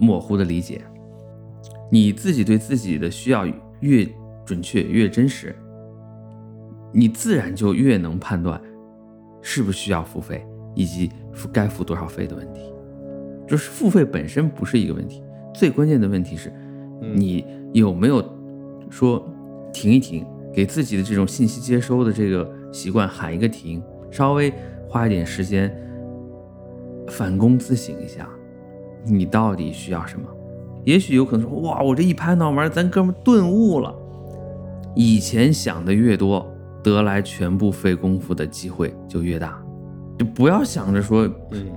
[0.00, 0.82] 模糊的理解。
[1.88, 3.46] 你自己对自己的需要
[3.78, 4.04] 越
[4.44, 5.54] 准确、越真实，
[6.90, 8.60] 你自然就越能判断
[9.40, 12.60] 是不是需要付费，以及付该付多少费的问题。
[13.46, 15.22] 就是付费本身不是一个问题，
[15.54, 16.52] 最关键的问题是，
[17.14, 18.20] 你有没有
[18.90, 19.24] 说
[19.72, 24.52] 停一停，给自己的这种信息接收的这个习惯喊一个停，稍微
[24.88, 25.74] 花一点时间
[27.08, 28.28] 反躬自省一下，
[29.04, 30.26] 你到底需要什么？
[30.84, 33.94] 也许有可能说，哇，我这一拍脑门，咱哥们顿悟了。
[34.94, 36.46] 以前想的越多，
[36.82, 39.62] 得来全部费功夫的机会就越大。
[40.18, 41.28] 就不要想着说，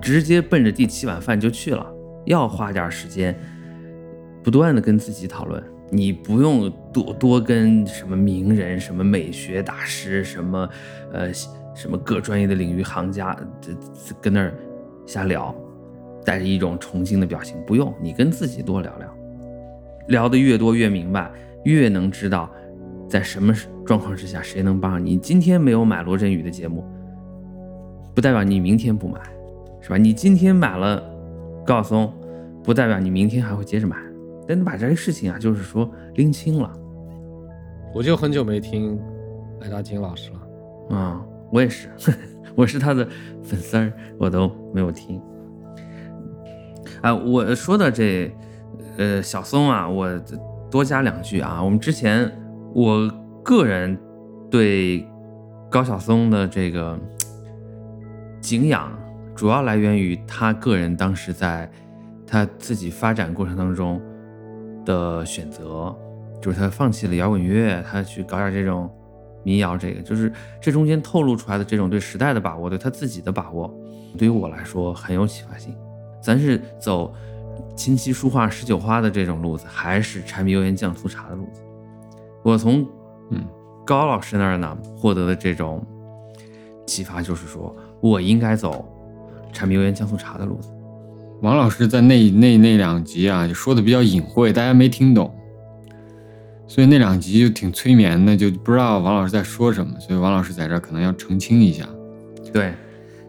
[0.02, 1.86] 直接奔着第七碗饭就去了，
[2.26, 3.34] 要花点时间，
[4.44, 5.64] 不断的跟自己讨论。
[5.90, 10.70] 你不用多多跟什么名人、什么美学大师、什么
[11.12, 11.34] 呃
[11.76, 13.74] 什么各专业的领域行家，这
[14.22, 14.54] 跟那儿
[15.06, 15.54] 瞎聊，
[16.24, 17.58] 带着一种崇敬的表情。
[17.68, 19.14] 不用，你跟自己多聊聊，
[20.08, 21.30] 聊得越多越明白，
[21.66, 22.50] 越能知道
[23.10, 23.54] 在什么
[23.86, 25.18] 状况之下谁能帮你。
[25.18, 26.82] 今天没有买罗振宇的节目。
[28.14, 29.20] 不代表你明天不买，
[29.82, 29.98] 是吧？
[29.98, 31.04] 你今天买了
[31.66, 32.14] 高晓松，
[32.64, 33.98] 不代表你明天还会接着买。
[34.48, 36.72] 但你把这个事情啊，就是说拎清了。
[37.96, 39.00] 我就很久没听
[39.62, 41.88] 艾大金老师了，啊，我也是，
[42.54, 43.08] 我是他的
[43.42, 45.22] 粉丝儿，我都没有听。
[47.02, 48.30] 啊，我说的这，
[48.98, 50.10] 呃，小松啊，我
[50.70, 51.64] 多加两句啊。
[51.64, 52.30] 我们之前，
[52.74, 53.10] 我
[53.42, 53.98] 个人
[54.52, 55.08] 对
[55.72, 57.00] 高晓松的这个。
[58.42, 58.92] 敬仰
[59.34, 61.68] 主要来源于他个人当时在
[62.28, 64.00] 他自己发展过程当中
[64.86, 65.96] 的选择，
[66.46, 68.88] 就是他放弃了摇滚乐，他去搞点这种
[69.44, 70.32] 民谣，这个就是
[70.62, 73.74] 这中间透露出来的这种对时代的把握，对他自己的把握，
[74.16, 75.76] 对于我来说很有启发性。
[76.22, 77.12] 咱是走
[77.76, 81.62] 琴棋书画十九花的这种路子，还是柴米油盐酱醋茶的路子？
[82.44, 82.88] 我从
[83.32, 83.44] 嗯
[83.84, 85.84] 高老师那儿呢获得的这种
[86.86, 87.76] 启发就是说。
[88.02, 88.88] 我应该走
[89.52, 90.70] 柴米油盐酱醋茶的路子。
[91.42, 95.34] 王老师在那那那两集啊，就说的比较隐晦，大家没听懂，
[96.68, 100.00] 所以那两集就挺催眠的，就不知道王老师在说什么。
[100.00, 101.88] 所以王老师在这可能要澄清一下。
[102.52, 102.74] 对，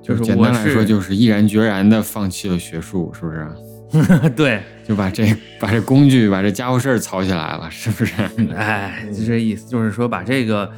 [0.03, 4.31] 就是简单来说，就是毅然决然的放弃了学术，是不是？
[4.37, 5.27] 对，就把这
[5.61, 8.15] 把这工具，把这家伙事儿操起来了，是不是？
[8.55, 10.71] 哎，就这意思，就是说把这个，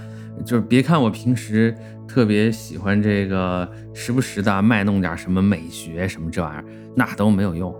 [0.45, 1.75] 就是别看我平时。
[2.09, 6.65] 特别喜欢这个，时不时的卖弄点什么美学什么这玩意儿，
[6.97, 7.73] 那都没有用。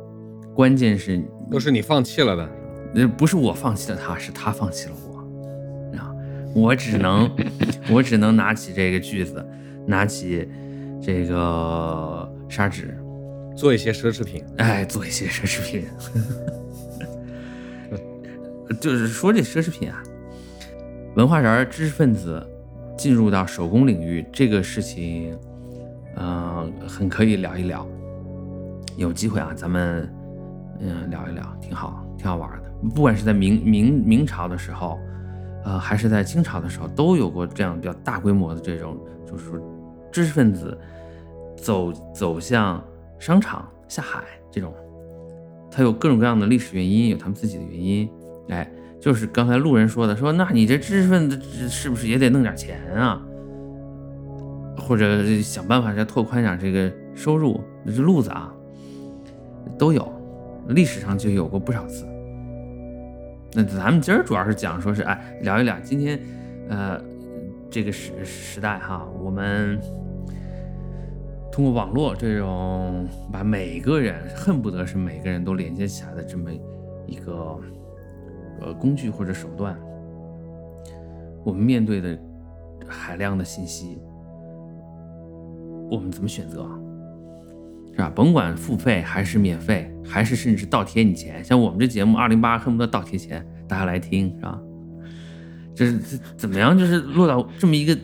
[0.55, 1.19] 关键是
[1.51, 2.47] 都是你放弃了的，
[2.95, 5.19] 呃，不是我放弃了他，是他放弃了我
[5.99, 6.13] 啊！
[6.55, 7.31] 我只能，
[7.91, 9.45] 我只能拿起这个锯子，
[9.87, 10.49] 拿起
[11.03, 12.97] 这个砂纸，
[13.57, 14.45] 做一些奢侈品。
[14.57, 15.85] 哎，做一些奢侈品。
[18.81, 20.03] 就是说这奢侈品啊，
[21.17, 22.47] 文化人、知识分子。
[22.97, 25.39] 进入到手工领域这个事情，
[26.17, 27.87] 嗯，很可以聊一聊。
[28.97, 30.13] 有机会啊，咱们
[30.81, 32.68] 嗯聊一聊，挺好，挺好玩的。
[32.95, 34.99] 不管是在明明明朝的时候，
[35.65, 39.61] 呃，还是在清朝的时候，都有过这样比较大规模的这种，就是
[40.11, 40.77] 知识分子
[41.57, 42.83] 走走向
[43.19, 44.73] 商场下海这种，
[45.71, 48.09] 它有各种各样的历史原因，有他们自己的原因，
[48.49, 48.71] 哎。
[49.01, 51.39] 就是刚才路人说的，说那你这知识分子
[51.69, 53.23] 是不是也得弄点钱啊？
[54.77, 57.61] 或者想办法再拓宽点这个收入？
[57.87, 58.53] 这路子啊，
[59.79, 60.13] 都有，
[60.71, 62.05] 历史上就有过不少次。
[63.53, 66.21] 那咱们今儿主要是讲说是哎，聊一聊今天，
[66.69, 67.01] 呃，
[67.71, 69.81] 这个时时代哈，我们
[71.51, 76.51] 通过网络这种把每个人恨不得是每个人都连接起来的这么
[77.07, 77.59] 一个。
[78.61, 79.79] 呃，工具或者手段，
[81.45, 82.19] 我们面对的
[82.89, 84.01] 海量的信息，
[85.89, 86.69] 我们怎么选择？
[87.99, 88.09] 是吧？
[88.15, 94.61] 甭管付费还是免费，还是甚至倒贴你钱，像我们这节目二零八恨不得倒贴钱，大家来听，是吧？
[95.75, 95.99] 就是
[96.37, 96.79] 怎么样？
[96.79, 97.99] 就是落到这么一个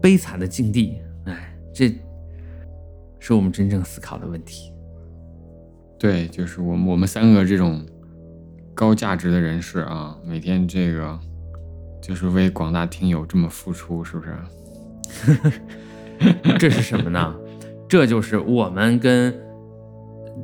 [0.00, 1.92] 悲惨的境地，哎，这
[3.18, 4.72] 是我们真正思考的问题。
[5.98, 7.84] 对，就是我们我们三个这种。
[8.78, 11.18] 高价值的人士啊，每天这个
[12.02, 14.36] 就是为广大听友这么付出，是不是？
[16.60, 17.34] 这是什么呢？
[17.88, 19.34] 这就是我们跟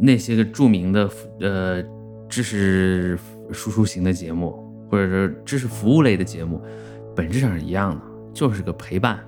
[0.01, 1.83] 那些个著名的呃
[2.29, 3.19] 知识
[3.53, 4.57] 输出型的节目，
[4.91, 6.61] 或者说知识服务类的节目，
[7.15, 8.03] 本质上是一样的，
[8.33, 9.19] 就是个陪伴。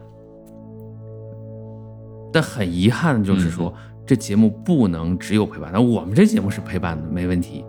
[2.33, 3.73] 但很遗憾的就是说，
[4.07, 5.71] 这节目不能只有陪伴。
[5.73, 7.65] 那我们这节目是陪伴的，没问题。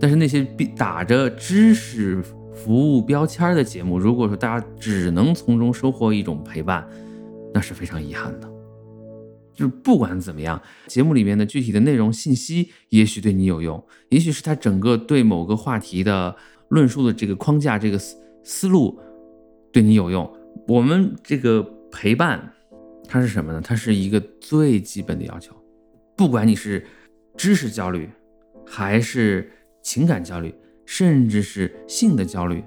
[0.00, 0.42] 但是那些
[0.76, 2.22] 打着知识
[2.54, 6.86] 服务标签的节目，如果说大家只能从中收获一种陪伴，
[7.52, 8.48] 那是非常遗憾的。
[9.56, 16.36] 就是不管怎么样，节目里面的具体的内容信息也许对你有用，也许是他整个对某个话题的
[16.68, 18.96] 论述的这个框架、这个思思路
[19.72, 20.30] 对你有用。
[20.68, 22.52] 我们这个陪伴。
[23.08, 23.60] 它是什么呢？
[23.62, 25.54] 它是一个最基本的要求，
[26.16, 26.84] 不管你是
[27.36, 28.10] 知识焦虑，
[28.66, 29.48] 还是
[29.80, 30.52] 情感焦虑，
[30.84, 32.64] 甚至是性的焦虑，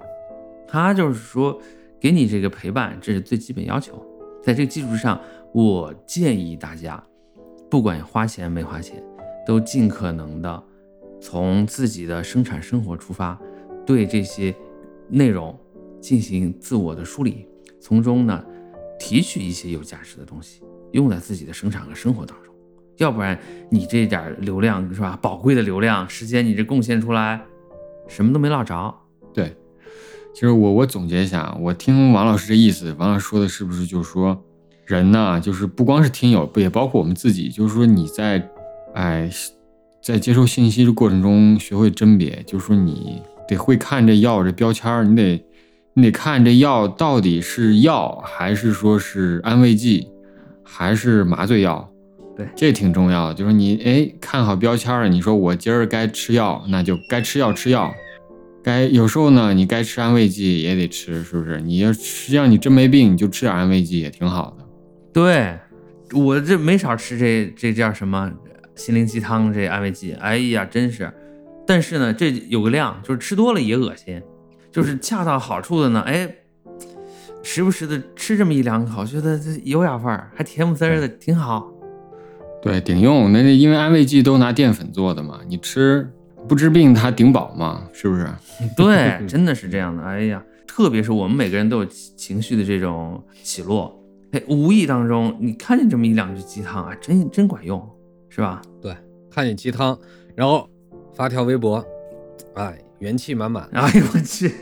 [0.66, 1.60] 它就是说
[2.00, 4.02] 给你这个陪伴，这是最基本要求。
[4.42, 5.20] 在这个基础上，
[5.52, 7.02] 我建议大家，
[7.70, 9.02] 不管花钱没花钱，
[9.46, 10.62] 都尽可能的
[11.20, 13.40] 从自己的生产生活出发，
[13.84, 14.54] 对这些
[15.08, 15.58] 内容
[16.00, 17.46] 进行自我的梳理，
[17.80, 18.44] 从中呢。
[19.02, 20.60] 提取一些有价值的东西，
[20.92, 22.54] 用在自己的生产和生活当中，
[22.98, 25.18] 要不然你这点流量是吧？
[25.22, 27.40] 宝贵的流量时间，你这贡献出来，
[28.06, 28.94] 什么都没落着。
[29.32, 29.56] 对，
[30.34, 34.38] 其实我我总结一下，我听王老师这意思，王老师说的是不是就是说，
[34.90, 38.46] 人呢，就是不光是听友，不也包括我们自己，就是说你在，
[38.94, 39.30] 哎，
[40.02, 45.44] 在接受信息的过程中学会甄别，就是说你得会看这药这标签儿，你得。
[45.92, 50.06] 你得看这药到底是药还是说是安慰剂，
[50.62, 51.90] 还是麻醉药？
[52.36, 53.34] 对，这挺重要的。
[53.34, 57.92] 就是你哎看好标签了，你说我今儿该吃药，那就该吃药吃药。
[58.62, 61.60] 该有时候呢，你该吃安慰剂也得吃，是不是？
[61.60, 64.59] 你要实际上你真没病，你就吃点安慰剂也挺好的。
[65.12, 65.58] 对，
[66.12, 68.30] 我这没少吃这这叫什么
[68.74, 70.12] 心灵鸡汤这安慰剂。
[70.14, 71.12] 哎呀，真是。
[71.66, 74.22] 但是呢，这有个量，就是吃多了也恶心。
[74.72, 76.32] 就是恰到好处的呢，哎，
[77.42, 81.68] 时不时的吃这么一两口，觉得这有雅范儿，还甜不滋的，挺好。
[82.62, 83.32] 对，顶用。
[83.32, 86.08] 那因为安慰剂都拿淀粉做的嘛，你吃
[86.48, 88.28] 不治病，它顶饱嘛，是不是？
[88.76, 90.04] 对， 真的是这样的。
[90.04, 93.99] 哎呀，特别是我们每个人都有情绪的这种起落，
[94.32, 97.86] 哎，无意当中你看见这么一两句鸡汤啊，真真管用，
[98.28, 98.62] 是吧？
[98.80, 98.96] 对，
[99.30, 99.98] 看见鸡汤，
[100.34, 100.68] 然后
[101.12, 101.84] 发条微博，
[102.54, 102.78] 哎。
[103.00, 104.52] 元气满满，哎呦我去，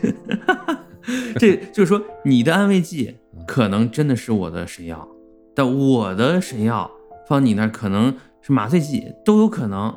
[1.35, 3.13] 这就是说你的安慰剂
[3.45, 5.05] 可能真的是我的神药，
[5.53, 6.89] 但我的神药
[7.27, 9.93] 放你那可能是麻醉剂，都有可能，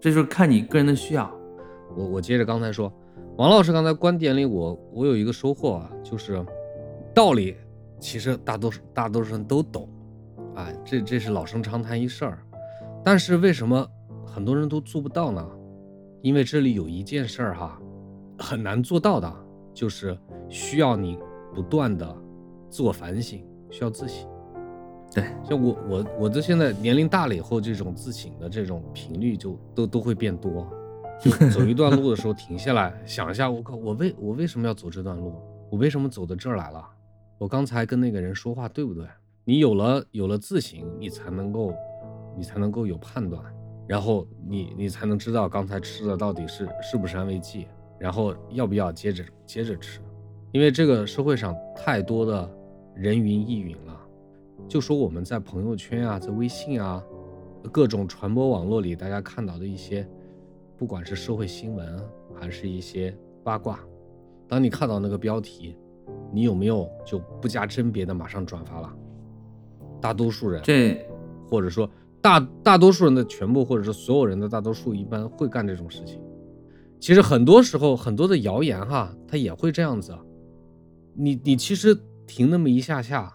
[0.00, 1.32] 这就是看你个人的需要。
[1.96, 2.92] 我我接着刚才说，
[3.36, 6.44] 王老师刚才观点里，我我有一个收获啊，就是
[7.14, 7.54] 道理
[8.04, 9.88] 其实大多数大多数人都懂，
[10.54, 12.38] 啊，这这是老生常谈一事儿，
[13.02, 13.88] 但是为什么
[14.26, 15.42] 很多人都做不到呢？
[16.20, 17.80] 因为这里有一件事儿哈。
[18.36, 19.32] 很难做到的，
[19.72, 21.16] 就是需要你
[21.54, 22.14] 不断的
[22.68, 24.28] 自我反省，需要自省。
[25.10, 30.68] 对，像我我我这现在年龄大了以后，这种自省的这种频率就都都会变多。
[31.22, 35.32] 就走一段路的时候停下来想一下，我靠，我为我为什么要走这段路？
[35.70, 36.84] 我为什么走到这儿来了？
[37.44, 39.06] 我刚才跟那个人说话对不对？
[39.44, 41.74] 你有了有了自省，你才能够
[42.34, 43.44] 你才能够有判断，
[43.86, 47.66] 然后你你才能知道刚才吃的到底是是不是安慰剂。
[47.98, 50.00] 然后要不要接着接着吃？
[50.52, 52.50] 因为这个社会上太多的
[52.94, 54.00] 人云亦云了。
[54.66, 57.04] 就说我们在朋友圈啊，在微信啊，
[57.70, 60.08] 各种传播网络里，大家看到的一些，
[60.78, 62.02] 不管是社会新闻
[62.34, 63.80] 还是一些八卦，
[64.48, 65.76] 当你看到那个标题，
[66.32, 68.92] 你有没有就不加甄别的马上转发了？
[70.00, 71.06] 大多数人这，
[71.48, 71.88] 或者说
[72.20, 76.20] 大大多数人的全部，或者是所有人的大多数，一般会干这种事情。
[77.00, 80.16] 其实很多时候，很多的谣言哈，它也会这样子。
[81.14, 83.32] 你你其实停那么一下下，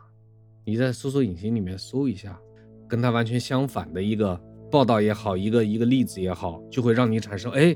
[0.65, 2.39] 你在搜索引擎里面搜一下，
[2.87, 7.75] 跟它完全相反的一个报道也好，一个一个例子也好，就会让你产生，哎，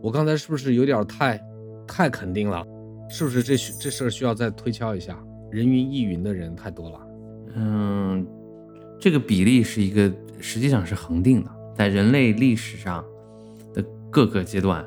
[0.00, 1.40] 我刚才是不是有点太
[1.86, 2.66] 太肯定了？
[3.08, 5.18] 是不是这这事儿需要再推敲一下？
[5.50, 7.00] 人云亦云的人太多了。
[7.54, 8.26] 嗯，
[9.00, 13.04] 这个比例是一个实际上是恒定的，在人类历史上
[13.72, 14.84] 的各个阶段。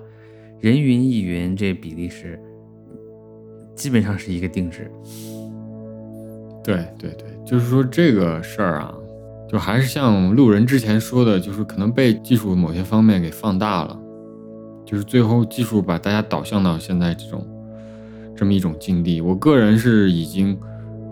[0.59, 2.37] 人云亦云，这比例是
[3.73, 4.91] 基本上是一个定值。
[6.61, 8.93] 对对对，就是说这个事儿啊，
[9.47, 13.97] 就还是像路人之前说的，就是可能被技术某些方面给放大了，
[14.85, 17.47] 就是最后技术把大家导向到现在这种
[18.39, 19.19] 这么一种境地。
[19.19, 20.57] 我个人是已经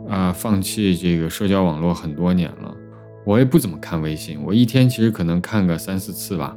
[0.07, 2.73] 啊放弃这个社交网络很多年了，
[3.25, 6.55] 我也不怎么看微信，我一天其实可能看个三四次吧。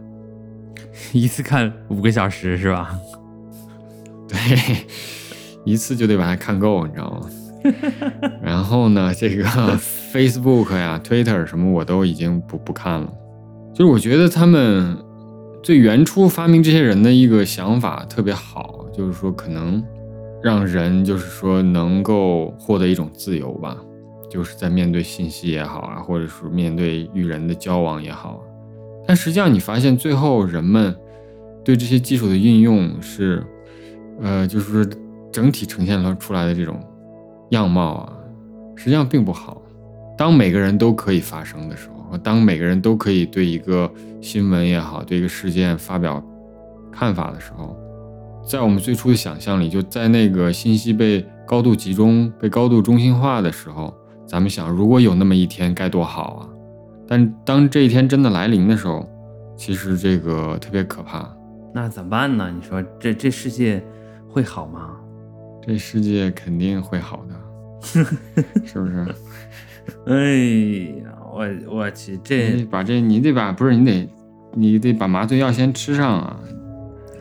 [1.12, 2.96] 一次看五个小时是吧？
[4.28, 4.36] 对，
[5.64, 7.28] 一次就得把它看够，你知道吗？
[8.40, 9.44] 然后呢，这个
[10.12, 13.12] Facebook 呀、Twitter 什么我都已经不不看了。
[13.74, 14.96] 就是我觉得他们
[15.62, 19.82] 最原初发明这些人的一个想法特别好，就是说可能
[20.42, 23.76] 让人就是说能够获得一种自由吧，
[24.28, 28.42] 就是在面对信息也好啊，或者是面对与人的交往也好。
[29.06, 30.94] 但实际上你发现最后人们
[31.64, 33.44] 对这些技术的运用是，
[34.20, 34.88] 呃，就是
[35.32, 36.80] 整体呈现了出来的这种
[37.50, 38.12] 样貌啊，
[38.76, 39.60] 实际上并不好。
[40.16, 46.22] 当每个人都可以发声的时候，当每个人都可以对一个新闻也好，对一个事件发表
[46.92, 47.76] 看法的时候，
[48.46, 53.94] 在我们最初的想象里，就在那个信息被高度集中、被高度中心化的时候，
[54.26, 56.48] 咱们想，如果有那么一天该多好啊！
[57.06, 59.08] 但当这一天真的来临的时候，
[59.56, 61.28] 其实这个特别可怕。
[61.72, 62.50] 那怎么办呢？
[62.54, 63.82] 你说这这世界
[64.28, 64.96] 会好吗？
[65.66, 67.34] 这世界肯定会好的，
[68.64, 69.06] 是不是？
[70.06, 74.08] 哎呀，我我去，这得把这，你得把不是你得，
[74.54, 76.40] 你得把麻醉药先吃上啊，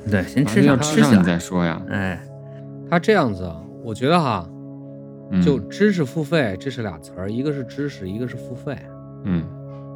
[0.10, 1.38] 对，先吃上吃上你再。
[1.40, 1.82] 说呀。
[1.90, 2.22] 哎，
[2.90, 4.50] 他这样子啊，我觉得哈，
[5.32, 8.78] 嗯就知识付费，这是俩词儿，一个是知识，一个是付费。
[9.24, 9.44] 嗯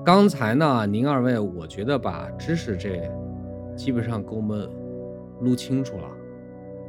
[0.05, 3.09] 刚才呢，您二位，我觉得把知识这
[3.75, 4.69] 基本上给我们
[5.39, 6.03] 撸清楚了，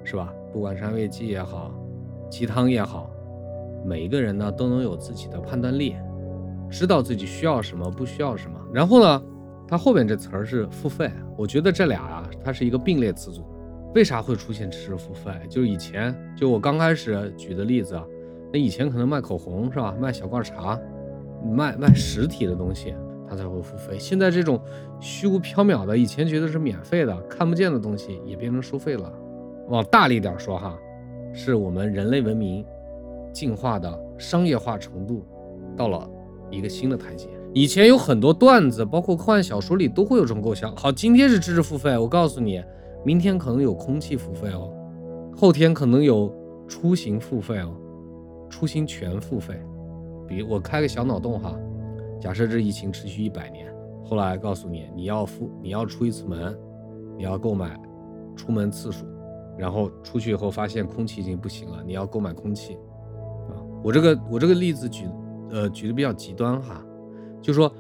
[0.02, 0.32] 是吧？
[0.52, 1.72] 不管是安慰剂也好，
[2.28, 3.08] 鸡汤也好，
[3.84, 5.94] 每一个人呢都能有自己的判断力，
[6.68, 8.58] 知道自己需要什么，不需要什么。
[8.72, 9.22] 然后呢，
[9.66, 13.42] 它后边这词儿是付费，我觉得这俩啊，它是一个并列词组。
[13.94, 15.32] 为啥会出现知识付费？
[15.48, 18.04] 就是以前，就我刚开始举的例子啊，
[18.52, 19.94] 那以前可能卖口红是吧？
[20.00, 20.78] 卖小罐茶，
[21.44, 22.94] 卖卖实体的东西，
[23.28, 23.96] 它才会付费。
[23.98, 24.60] 现在这种
[25.00, 29.12] 虚无缥缈的，以前觉得是免费的、看不见的东西，也变成收费了。
[29.68, 30.76] 往大了一点说哈，
[31.32, 32.66] 是我们人类文明
[33.32, 35.24] 进化的商业化程度
[35.76, 36.10] 到了
[36.50, 37.28] 一个新的台阶。
[37.54, 40.74] 以前有很多段子，包括科幻小说里都会有这种构想。
[40.74, 42.60] 好，今天是知识付费，我告诉你，
[43.04, 44.72] 明天可能有空气付费哦，
[45.36, 46.34] 后天可能有
[46.66, 47.72] 出行付费哦，
[48.50, 49.54] 出行全付费。
[50.26, 51.56] 比如我开个小脑洞哈，
[52.20, 53.72] 假设这疫情持续一百年，
[54.04, 56.58] 后来告诉你你要付，你要出一次门，
[57.16, 57.80] 你要购买
[58.34, 59.06] 出门次数，
[59.56, 62.74] 然后出去以后发现空气已经不行了，你要购买空气
[63.48, 63.54] 啊。
[63.84, 65.06] 我这个我这个例子举
[65.52, 66.83] 呃举的比较极端哈，
[67.44, 67.70] 就说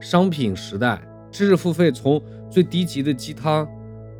[0.00, 1.00] 商品时代，
[1.30, 3.66] 知识付费从最低级的鸡汤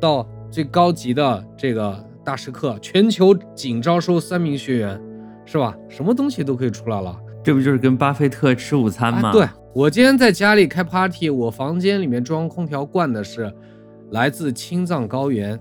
[0.01, 4.99] 到最高级的这个大师课，全球仅招收三名学员，
[5.45, 5.77] 是吧？
[5.87, 7.15] 什么东西都可以出来了。
[7.43, 9.29] 这不就是跟巴菲特吃午餐吗？
[9.29, 13.53] 啊，对我今天在家里开 party，我房间里面中央空调灌的是
[14.09, 15.59] 来自青藏高原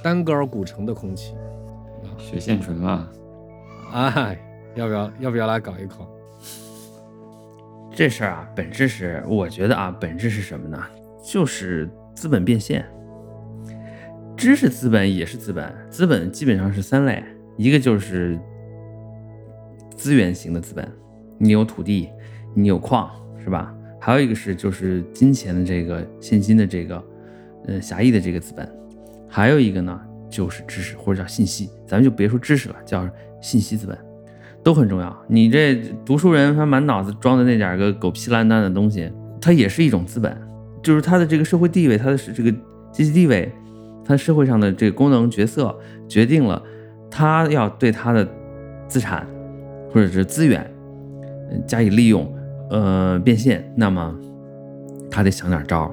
[0.00, 1.34] 丹格尔古城的空气。
[2.16, 3.10] 血线纯啊，
[3.92, 4.38] 哎，
[4.76, 6.08] 要不要要不要来搞一口？
[7.94, 10.84] 这事儿啊，本质是我觉得啊，本质是什么呢？
[11.24, 12.84] 就是资本变现。
[14.36, 17.22] 知识资本也是资本，资本基本上是三类，
[17.56, 18.36] 一个就是
[19.96, 20.86] 资源型的资本，
[21.38, 22.10] 你有土地，
[22.52, 23.08] 你有矿，
[23.42, 23.72] 是吧？
[24.00, 27.04] 还有一个是就是金钱的这个现金的这个，
[27.68, 28.68] 呃，狭义的这个资本，
[29.28, 33.08] 还有一个呢就是知识或者叫信息，咱们就别说知识了，叫
[33.40, 33.96] 信息资本。
[34.64, 35.16] 都很重要。
[35.28, 40.34] 你这读书人，他满脑子装的那点个狗屁烂蛋的东西，它也是一种资本，
[40.82, 42.50] 就是他的这个社会地位，他的这个
[42.90, 43.52] 阶级地位，
[44.04, 45.76] 他社会上的这个功能角色，
[46.08, 46.60] 决定了
[47.10, 48.26] 他要对他的
[48.88, 49.26] 资产
[49.92, 50.68] 或者是资源
[51.66, 52.26] 加以利用，
[52.70, 53.70] 呃，变现。
[53.76, 54.12] 那么
[55.10, 55.92] 他得想点招。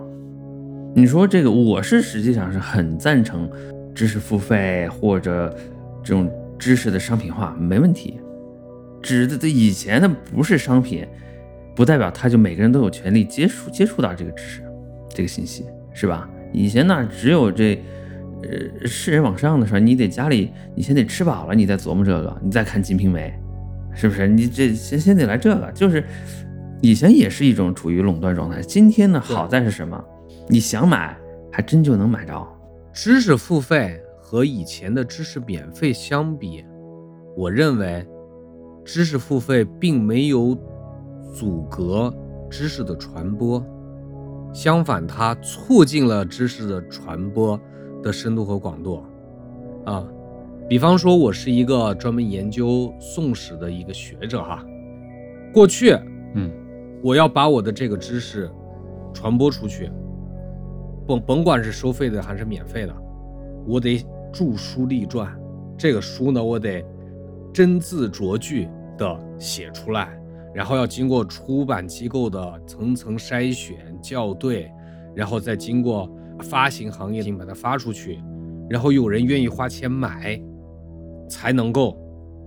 [0.96, 3.50] 你说这个，我是实际上是很赞成
[3.94, 5.54] 知识付费或者
[6.02, 8.20] 这种知识的商品化，没问题。
[9.02, 11.08] 指的以前它不是商品，
[11.76, 14.64] 不代表它就每个人都有权利接触接触到这个知识、
[15.10, 16.30] 这个信息，是吧？
[16.54, 17.82] 以前呢，只有这
[18.44, 23.34] 呃世人往上的时候，你得家里你先得吃饱了，你再琢磨这个，你再看《金瓶梅》，
[23.98, 24.28] 是不是？
[24.28, 26.04] 你这先先得来这个，就是
[26.82, 28.62] 以前也是一种处于垄断状态。
[28.62, 30.04] 今天呢，好在是什么？
[30.48, 31.18] 你想买，
[31.52, 32.48] 还真就能买着。
[32.94, 36.66] 知识付费和以前的知识免费相比，
[37.38, 38.06] 我认为
[38.84, 40.58] 知识付费并没有
[41.34, 42.14] 阻隔
[42.50, 43.64] 知识的传播，
[44.54, 47.60] 相反，它促进了知识的传播
[48.04, 49.04] 的深度和广度。
[49.86, 50.06] 啊，
[50.68, 54.64] 比方说，我是一个专门研究宋史的一个学者哈，
[55.54, 55.92] 过去
[56.36, 56.52] 嗯
[57.04, 58.50] 我要把我的这个知识
[59.14, 59.92] 传播出去，
[61.08, 62.94] 甭甭管是收费的还是免费的，
[63.66, 63.98] 我得
[64.32, 65.28] 著书立传。
[65.78, 66.86] 这个书呢，我得
[67.54, 70.18] 真字拙句的写出来，
[70.54, 74.72] 然后要经过出版机构的层层筛选校对，
[75.16, 78.20] 然后再经过发行行业把它发出去，
[78.70, 80.42] 然后有人愿意花钱买，
[81.30, 81.98] 才能够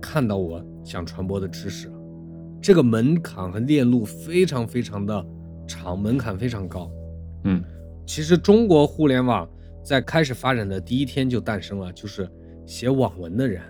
[0.01, 1.91] 看到我想传播的知识。
[2.61, 5.23] 这个门槛和链路非常非常的
[5.67, 6.89] 长，门槛非常高。
[7.43, 7.63] 嗯，
[8.07, 9.47] 其实中国互联网
[9.83, 12.27] 在开始发展的第一天就诞生了，就是
[12.65, 13.61] 写网文的人。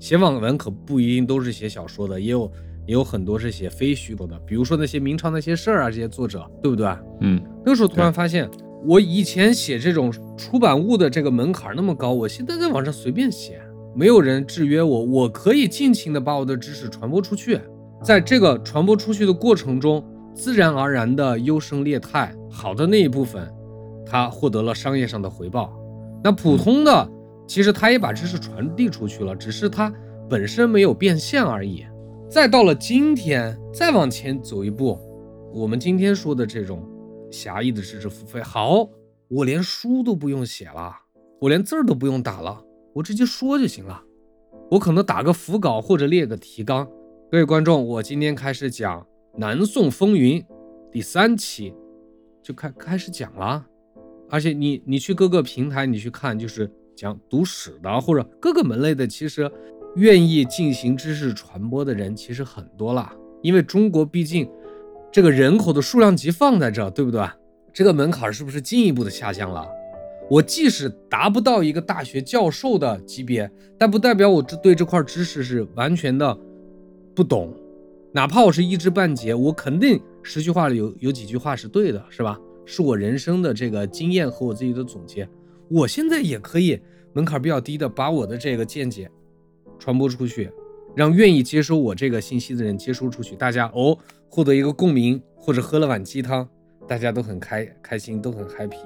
[0.00, 2.50] 写网文可不一定都是写小说的，也有
[2.86, 6.88] 也有很多是写非虚构的，比如说那些明朝那些事儿啊，这些作者，对不对？
[7.20, 8.50] 嗯，那个时候突然发现，
[8.86, 13.60] 我以前写这种出版物的这个门槛那么高，我现在在网上随便写，
[13.94, 17.60] 没有人制约我，我可以尽情的把我的知识传播出去。
[18.02, 20.02] 在这个传播出去的过程中，
[20.34, 23.46] 自然而然的优胜劣汰，好的那一部分，
[24.06, 25.70] 他获得了商业上的回报。
[26.24, 27.06] 那普通的，
[27.50, 29.92] 其实他也把知识传递出去了，只是他
[30.28, 31.84] 本身没有变现而已。
[32.28, 34.96] 再到了今天，再往前走一步，
[35.52, 36.88] 我们今天说的这种
[37.28, 38.88] 狭义的知识付费，好，
[39.26, 40.94] 我连书都不用写了，
[41.40, 42.62] 我连字儿都不用打了，
[42.94, 44.00] 我直接说就行了。
[44.70, 46.88] 我可能打个辅稿或者列个提纲。
[47.32, 49.00] 各位观众，我今天开始讲
[49.36, 50.40] 《南宋风云》
[50.92, 51.74] 第三期，
[52.44, 53.66] 就开开始讲了。
[54.28, 56.70] 而且你你去各个平台，你去看，就是
[57.00, 59.50] 讲读史的或者各个门类的，其实
[59.96, 63.10] 愿意进行知识传播的人其实很多了。
[63.40, 64.46] 因为中国毕竟
[65.10, 67.26] 这个人口的数量级放在这，对不对？
[67.72, 69.66] 这个门槛是不是进一步的下降了？
[70.28, 76.36] 我即使达不到一个大学教授的级别，但不代表我这对这块知识是完全的。
[77.14, 77.50] 不懂，
[78.12, 82.38] 哪怕我是一知半解，我肯定十句话里有有几句话是对的，是吧？
[82.66, 85.26] 是我人生的这个经验和我自己的总结。
[85.70, 86.80] 我现在也可以
[87.12, 89.08] 门槛比较低的把我的这个见解
[89.78, 90.50] 传播出去，
[90.96, 93.96] 让愿意接收我这个信息的人接收出去，大家哦
[94.28, 96.48] 获得一个共鸣，或者喝了碗鸡汤，
[96.88, 98.76] 大家都很开开心，都很 happy。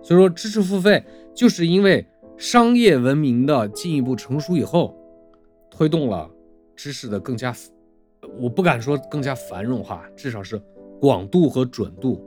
[0.00, 1.04] 所以说，知识付费
[1.34, 2.06] 就是因为
[2.36, 4.96] 商业文明的进一步成熟以后，
[5.70, 6.30] 推动了。
[6.74, 7.54] 知识的更加，
[8.40, 10.60] 我不敢说更加繁荣化，至少是
[11.00, 12.24] 广度和准度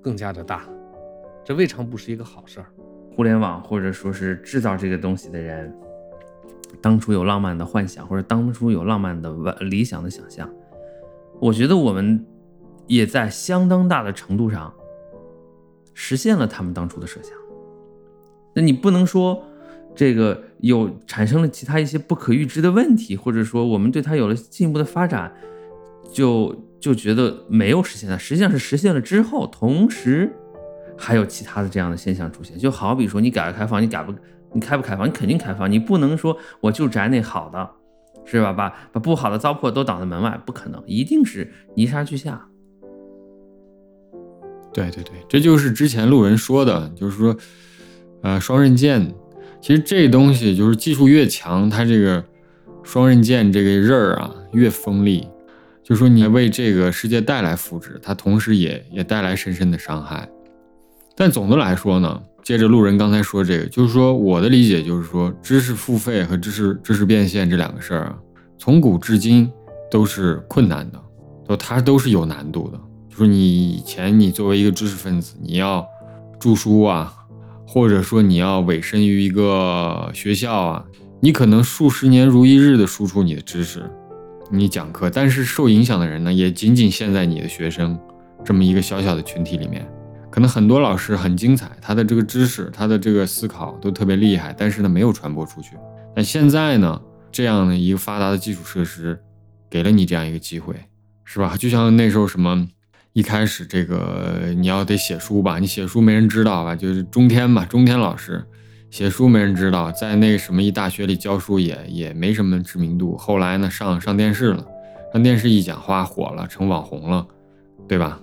[0.00, 0.66] 更加的大，
[1.44, 2.66] 这未尝不是一个好事儿。
[3.20, 5.70] 互联网或者说是制造这个东西的人，
[6.80, 10.48] 当初有浪漫的幻想，或者当初有浪漫的理想的想象，
[11.38, 12.24] 我觉得我们
[12.86, 14.72] 也在相当大的程度上
[15.92, 17.34] 实现了他们当初的设想。
[18.54, 19.44] 那你不能说。
[19.92, 25.30] 这个有产生了其他一些不可预知的问题，或者说我们对它有了进一步的发展，
[26.12, 28.16] 就就觉得没有实现了。
[28.16, 30.32] 实际上是实现了之后，同时
[31.02, 32.58] 还有其他的这样的现象出现。
[32.58, 34.14] 就好比说你改革开放，你改不
[34.52, 37.70] 你开不开放，你肯定开放，你不能说我就摘那好的，
[38.26, 38.52] 是吧？
[38.52, 42.46] 把把不好的糟粕都挡在门外，不可能，一定是泥沙俱下。
[44.72, 47.36] 对对对，这就是之前路人说的，就是说，
[48.22, 49.14] 呃，双刃剑。
[49.60, 52.24] 其实这东西就是技术越强，它这个
[52.82, 55.28] 双刃剑这个刃儿啊越锋利。
[55.82, 60.28] 就说你为这个世界带来福祉，它同时也也带来深深的伤害。
[61.20, 68.16] 但总的来说呢，接着路人刚才说这个，就是说我的理解就是说，知识付费和知识知识变现这两个事儿啊，
[68.58, 69.46] 从古至今
[69.90, 70.98] 都是困难的，
[71.46, 72.80] 都它都是有难度的。
[73.10, 75.86] 就是你以前你作为一个知识分子，你要
[76.38, 77.14] 著书啊。
[77.66, 80.84] 或者说你要委身于一个学校啊，
[81.20, 83.82] 你可能数十年如一日的输出你的知识，
[84.50, 87.96] 你讲课，但是受影响的人呢，也仅仅限在你的学生
[88.42, 89.86] 这么一个小小的群体里面。
[90.30, 95.76] 可能很多老师很精彩，他的这个知识，他的这个思考都特别厉害，但是呢没有传播出去。
[96.14, 97.00] 但现在呢，
[97.32, 99.18] 这样的一个发达的基础设施，
[99.68, 100.74] 给了你这样一个机会，
[101.24, 101.56] 是吧？
[101.58, 102.68] 就像那时候什么。
[103.12, 106.76] 一开始这个你要得写书吧，你写书没人知道吧？
[106.76, 108.40] 就是中天吧，中天老师
[108.88, 113.16] 写书没人知道，在那什么一大学里教书也也没什么知名度。
[113.16, 114.64] 后来呢，上上电视了，
[115.12, 117.26] 上电视一讲话火了，成网红了，
[117.88, 118.20] 对吧？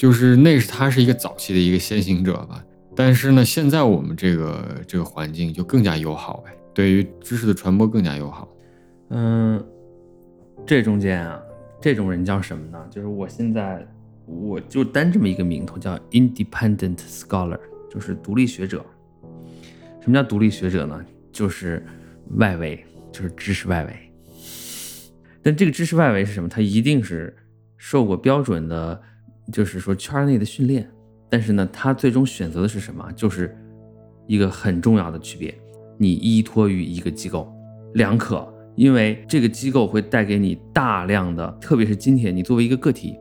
[0.00, 2.64] 就是那是他是一个早期的一个先行者吧。
[2.96, 8.48] 但是呢，现在我们这个这个环境就更加友好呗，对于知识的传播更加友好。
[9.10, 9.62] 嗯，
[10.66, 11.38] 这中间啊，
[11.82, 12.82] 这种人叫什么呢？
[12.90, 13.86] 就是我现在。
[14.26, 17.58] 我就单这么一个名头叫 independent scholar，
[17.92, 18.86] 就是独立学者。
[20.00, 21.04] 什么叫独立学者呢？
[21.32, 21.84] 就是
[22.36, 23.92] 外围，就是知识外围。
[25.42, 26.48] 但这个知识外围是什么？
[26.48, 27.36] 它一定是
[27.76, 29.02] 受过标准的，
[29.50, 30.88] 就是说圈内的训练。
[31.28, 33.10] 但是呢，他最终选择的是什么？
[33.14, 33.56] 就是
[34.26, 35.54] 一个很重要的区别：
[35.96, 37.52] 你依托于一个机构，
[37.94, 38.52] 两可。
[38.76, 43.14] 因为这个机构会带给你大量的，特别是今天你作为一个个体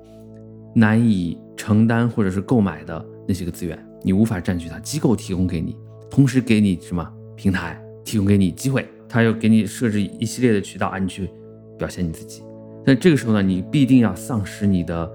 [0.73, 5.75] 难以承担或者是购买的那些个资源，你无法占据它，机构提供给你，
[6.09, 7.05] 同时给你什么
[7.35, 11.29] 平台，提供给你机会，它又给你设置一系列的渠道，让你去
[11.77, 12.41] 表现你自己。
[12.85, 15.11] 但这个时候呢，你必定要丧失你的，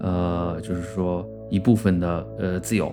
[0.00, 2.92] 呃，就是说一部分的呃自由。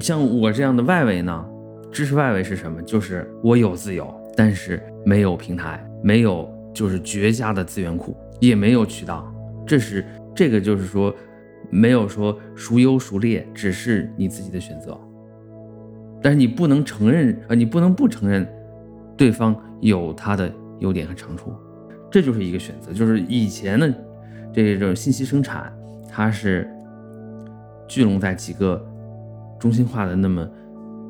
[0.00, 1.44] 像我这样的外围呢，
[1.90, 2.82] 知识外围是什么？
[2.82, 9.32] 就是我有自由，但是没有平台，没有就是绝佳的资源库，也没有渠道。
[9.66, 11.14] 这是这个就是说，
[11.70, 14.98] 没有说孰优孰劣，只是你自己的选择。
[16.22, 18.46] 但是你不能承认，呃，你不能不承认
[19.16, 21.52] 对方有他的优点和长处。
[22.10, 23.92] 这就是一个选择，就是以前的
[24.52, 25.72] 这种信息生产，
[26.16, 26.66] 它是
[27.86, 28.82] 聚拢在几个
[29.58, 30.48] 中心化的那么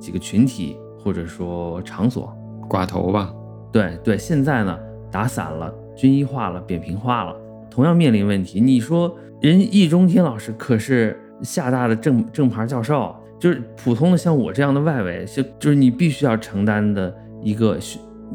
[0.00, 2.36] 几个群体或者说场所
[2.68, 3.32] 寡头吧。
[3.70, 4.76] 对对，现在呢
[5.08, 7.36] 打散了，均一化了，扁平化了，
[7.70, 8.60] 同样面临问题。
[8.60, 17.78] 你说人易中天老师可是厦大的正正牌教授，就是普通的像我这样的外围，就就是你必须要承担的一个，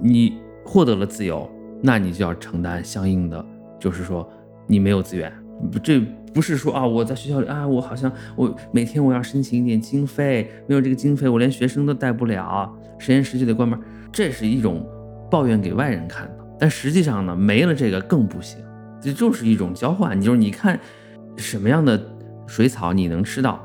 [0.02, 1.50] 你获得了自由。
[1.82, 3.46] 那你就要承担相应的，
[3.78, 4.26] 就是说
[4.68, 5.30] 你没有资源，
[5.84, 6.02] 这
[6.34, 13.80] 不是说啊我在学校里啊我好像我每天我要申请一点经费，没有这个经费我连学生都带不了，实验室就得关门，
[14.12, 14.86] 这是一种
[15.30, 16.38] 抱怨给外人看的。
[16.60, 18.60] 但实际上呢，没了这个更不行，
[19.02, 20.80] 这就是一种交换，你就是你看
[21.36, 22.02] 什么样的
[22.48, 23.60] 水草你能吃到，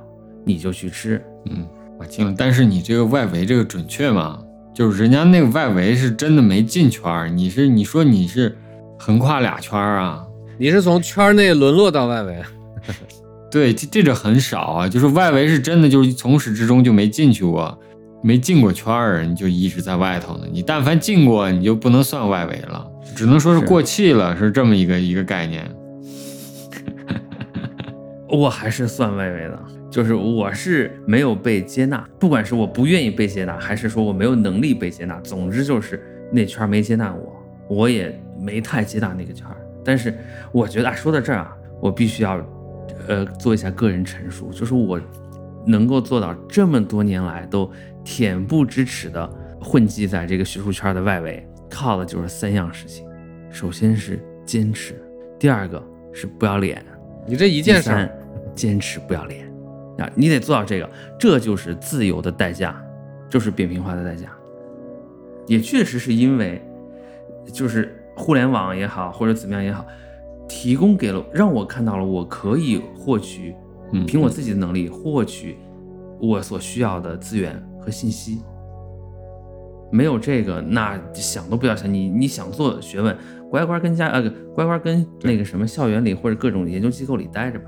[0.44, 1.22] 你就去吃。
[1.50, 1.66] 嗯，
[1.98, 4.42] 我听了，但是你这个外围这个准确吗？
[4.74, 8.56] 就是人家那个外围是真的没进圈儿，你是你说你是
[8.98, 10.26] 横跨俩圈儿啊？
[10.58, 12.42] 你是从圈内沦落到外围？
[13.50, 14.88] 对，这这个很少啊。
[14.88, 17.78] 就是外围是真的，就是从始至终就没进去过，
[18.22, 20.46] 没进过圈儿，你就一直在外头呢。
[20.50, 25.64] 你但凡进过，你就不能算外围了，只能说是过气了，是这么一个一个概念。
[28.28, 29.58] 我还是算外围的。
[29.88, 37.32] 就是我是没有被接纳，不管是我不愿意被接纳，还是说我没有能力被接纳，总之就是那圈没接纳我，
[37.70, 39.56] 我也没太接纳那个圈儿。
[39.82, 40.14] 但是
[40.52, 42.36] 我觉得啊，说到这儿啊，我必须要，
[43.08, 45.00] 呃，做一下个人陈述，就是我
[45.66, 47.70] 能够做到这么多年来都
[48.04, 49.28] 恬不知耻的
[49.60, 53.06] 混迹在这个学术圈的外围，靠的就是三样事情：
[53.50, 54.94] 首先是坚持，
[55.38, 55.82] 第二个
[56.12, 56.84] 是不要脸，
[57.26, 58.08] 你这一件事，
[58.54, 59.46] 坚持不要脸。
[59.98, 62.76] 啊，你得做到这个，这就是自由的代价，
[63.30, 64.28] 就是扁平化的代价。
[65.46, 66.62] 也确实是因为，
[67.50, 69.86] 就是互联网也好，或者怎么样也好，
[70.48, 73.54] 提供给了让我看到了我可以获取，
[74.06, 75.56] 凭我自己的能力获取
[76.20, 78.40] 我所需要的资源和信息。
[79.90, 81.92] 没有这个，那想都不要想。
[81.92, 83.16] 你你想做学问，
[83.48, 87.66] 乖乖跟家呃，乖乖跟那个什么校园里或者各种研究机构里待着吧。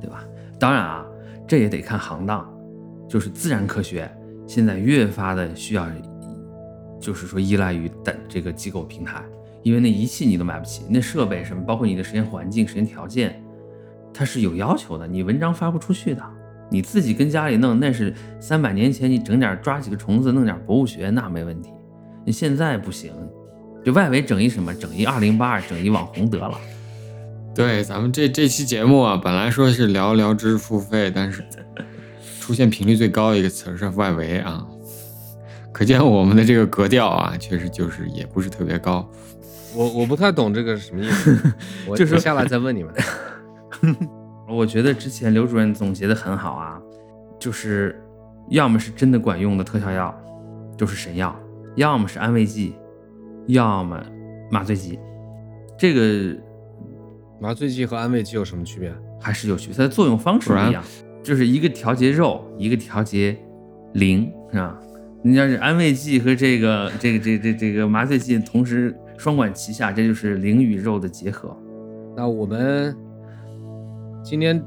[0.00, 0.24] 对吧
[0.58, 1.04] 当然啊，
[1.48, 2.48] 这也得看行当，
[3.08, 4.08] 就是自然科学
[4.46, 5.86] 现在越发的需要，
[7.00, 9.24] 就是说依赖于等这个机构平台，
[9.62, 13.42] 因为那仪器你都买不起，那设备什么，包括你的实验环境、实验条件，
[14.12, 16.22] 它是有要求的，你文章发不出去的，
[16.70, 21.70] 你自己跟家里弄，那是三百年前你整点抓几个虫子，弄点博物学那没问题，
[22.24, 23.12] 你现在不行，
[23.84, 26.58] 就外围整一什么，整一二零八二，整一网红得了。
[27.54, 31.44] 对，咱们这这期节目啊，本来说是聊聊知识付费，但是
[32.40, 34.66] 出现频率最高的一个词是外围啊，
[35.70, 39.06] 可见我们的这个格调啊，确实就是也不是特别高。
[39.74, 41.52] 我我不太懂这个是什么意思，
[41.88, 42.94] 我就是下来再问你们。
[44.48, 46.80] 我觉得之前刘主任总结的很好啊，
[47.38, 48.00] 就是
[48.50, 50.14] 要么是真的管用的特效药，
[50.76, 51.34] 就是神药；
[51.76, 52.74] 要么是安慰剂，
[53.46, 54.02] 要么
[54.50, 54.98] 麻醉剂。
[55.78, 56.36] 这个。
[57.40, 58.94] 麻醉剂和安慰剂有什么区别？
[59.20, 60.80] 还是有区别，它的作用方式不一样，
[61.24, 63.36] 就是一个调节肉，一个调节
[63.94, 64.78] 灵，是吧？
[65.24, 71.56] 你要是安慰剂和这个这个这这这个麻醉剂同时双管齐下，这就是灵与肉的结合。
[72.16, 72.92] 那我们
[74.24, 74.60] 今天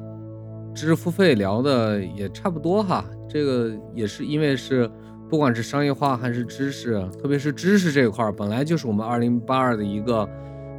[0.73, 4.89] 知识付费聊的也差不多哈，这个也是因为是
[5.29, 10.25] 不管是商业化还是知识，特别是知识这一块，本来就是我们二零八二的一个。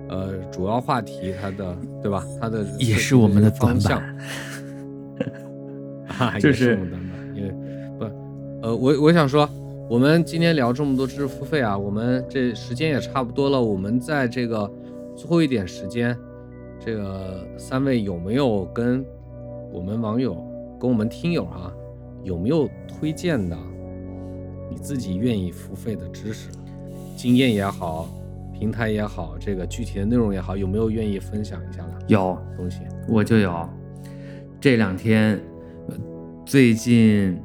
[0.08, 2.24] 呃，主要话题，它的对吧？
[2.40, 4.00] 它的也是我们的方向，
[6.38, 6.96] 就是我们的
[7.34, 7.52] 因为
[7.98, 8.04] 不，
[8.62, 9.50] 呃，我我想说，
[9.88, 14.68] 我们今天聊这么多知识付费啊，我们这时间也差不多了，我们在这个
[15.14, 16.16] 最后一点时间，
[16.80, 19.04] 这个三位有没有跟
[19.72, 20.34] 我们网友、
[20.80, 21.72] 跟我们听友啊，
[22.24, 23.56] 有没有推荐的
[24.68, 26.50] 你自己愿意付费的知识？
[27.16, 28.08] 经验也好，
[28.58, 32.80] 平台也好，这个具体的内容也好，有没有愿意分享一下的有东西？
[33.08, 33.68] 我就有
[34.60, 35.40] 这两天，
[35.88, 35.94] 呃
[36.44, 37.38] 最近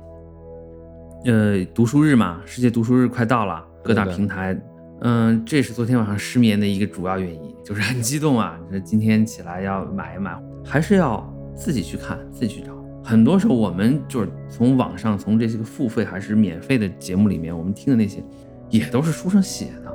[1.24, 4.60] 呃读书日嘛，世界读书日快到了，各大平台，
[5.02, 12.74] 嗯、这是昨天晚上失眠的一个主要原因，就是很激动啊，这今天起来要买一买，还是要自己去看，自己去找。
[13.04, 18.24] 很多时候我们就是从网上，从这些个付费还是免费的节目里面，我们听的那些，
[18.72, 19.92] 也都是书上写的。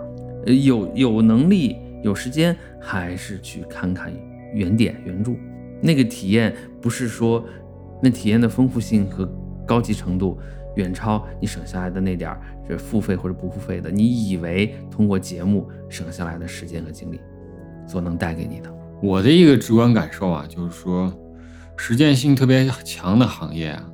[0.47, 4.13] 呃，有有能力有时间，还是去看看
[4.55, 5.33] 原点原著，
[5.83, 7.45] 那个体验不是说
[8.01, 9.29] 那体验的丰富性和
[9.67, 10.39] 高级程度
[10.77, 17.21] 远超你省下来的那点儿这付费或者不付费的，你以为通过节目省下来的时间和精力
[17.87, 18.73] 所能带给你的。
[19.03, 21.13] 我的一个直观感受啊，就是说，
[21.77, 23.85] 实践性特别强的行业啊，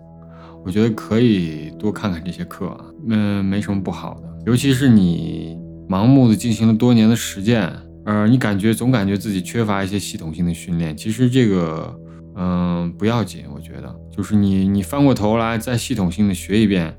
[0.64, 4.28] 我觉得可以多看看这些课啊，嗯，没什么不好的。
[4.46, 5.58] 尤其是你
[5.88, 7.68] 盲目的进行了多年的实践，
[8.04, 11.94] 呃，你感觉总感觉自己缺乏一些系统性的训练，其实这个，
[12.34, 16.96] 嗯、不要紧，我觉得，就是你你翻过头来再系统性的学一遍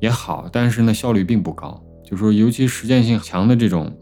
[0.00, 1.82] 也好，但是呢，效率并不高。
[2.04, 3.96] 就说尤其实践性强的这种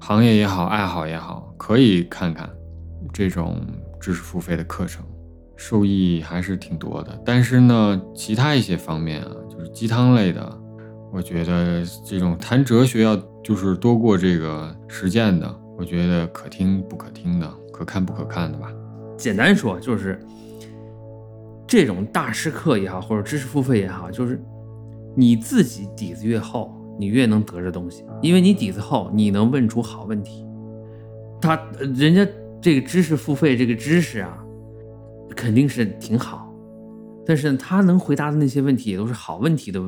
[0.00, 2.50] 行业也好，爱好也好，可以看看
[3.12, 3.56] 这种
[4.00, 5.04] 知识付费的课程，
[5.56, 7.18] 受益还是挺多的。
[7.24, 10.58] 但是呢，其他一些方面啊，就是鸡汤类的，
[11.12, 18.68] 我觉得这种谈哲学要就是多过这个实践的，我觉得可听不可听的，可看不可看的吧。
[19.16, 20.20] 简单说就是，
[21.66, 24.40] 这种大师课也好，或者知识付费也好，就是
[25.16, 30.44] 你自己底子越厚，你越能得着东西，因为你底子厚，你能问出好问题。
[31.40, 32.26] 他人家
[32.60, 34.38] 这个知识付费这个知识啊，
[35.36, 36.50] 肯定是挺好，
[37.26, 39.80] 但是他能回答的那些问题也都是好问题的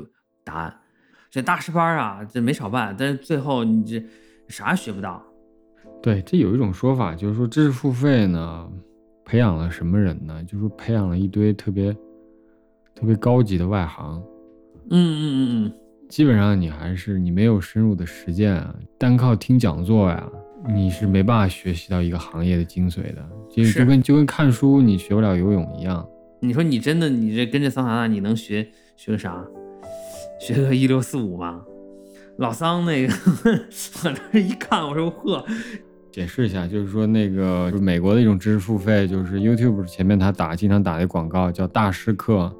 [0.44, 0.74] 答案。
[1.30, 4.02] 这大师班啊，这没少办，但是最后你这
[4.48, 5.22] 啥学不到。
[6.02, 8.70] 对，这有一种说法，就是说知识付费呢，
[9.26, 10.40] 培养了什么人呢？
[10.44, 11.92] 就是说培养了一堆特别
[12.94, 14.22] 特别高级的外行。
[14.88, 15.72] 嗯嗯嗯嗯，
[16.08, 20.30] 基本上你还是你没有深入的实践啊，单靠听讲座呀，
[20.68, 23.28] 你是没办法学习到一个行业的精髓的。
[23.50, 26.08] 就是就跟就跟看书你学不了游泳一样。
[26.40, 28.64] 你说你真的你这跟着桑塔纳，你能学
[28.96, 29.44] 学个啥？
[30.38, 31.64] 学个一六四五吗？
[32.36, 33.12] 老桑那个，
[34.04, 35.44] 我这一看，我说呵，
[36.16, 42.50] 解释一下，就是说那个就美国的一种知识付费，就是 YouTube 前面他打经常打的广告叫大师课，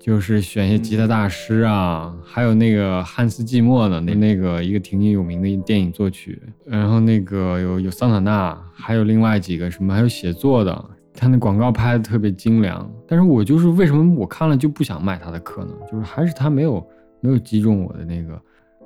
[0.00, 10.84] 就是选一些吉他大师啊，还有那个汉斯季默的那那个一个挺有名的电影作曲，然后那个有有桑塔纳，还有另外几个什么还有写作的，
[11.14, 15.70] 他那广告拍的特别精良，但是我就是为什么我看了就不想买他的课呢？
[15.88, 16.84] 就是还是他没有
[17.20, 18.36] 没有击中我的那个，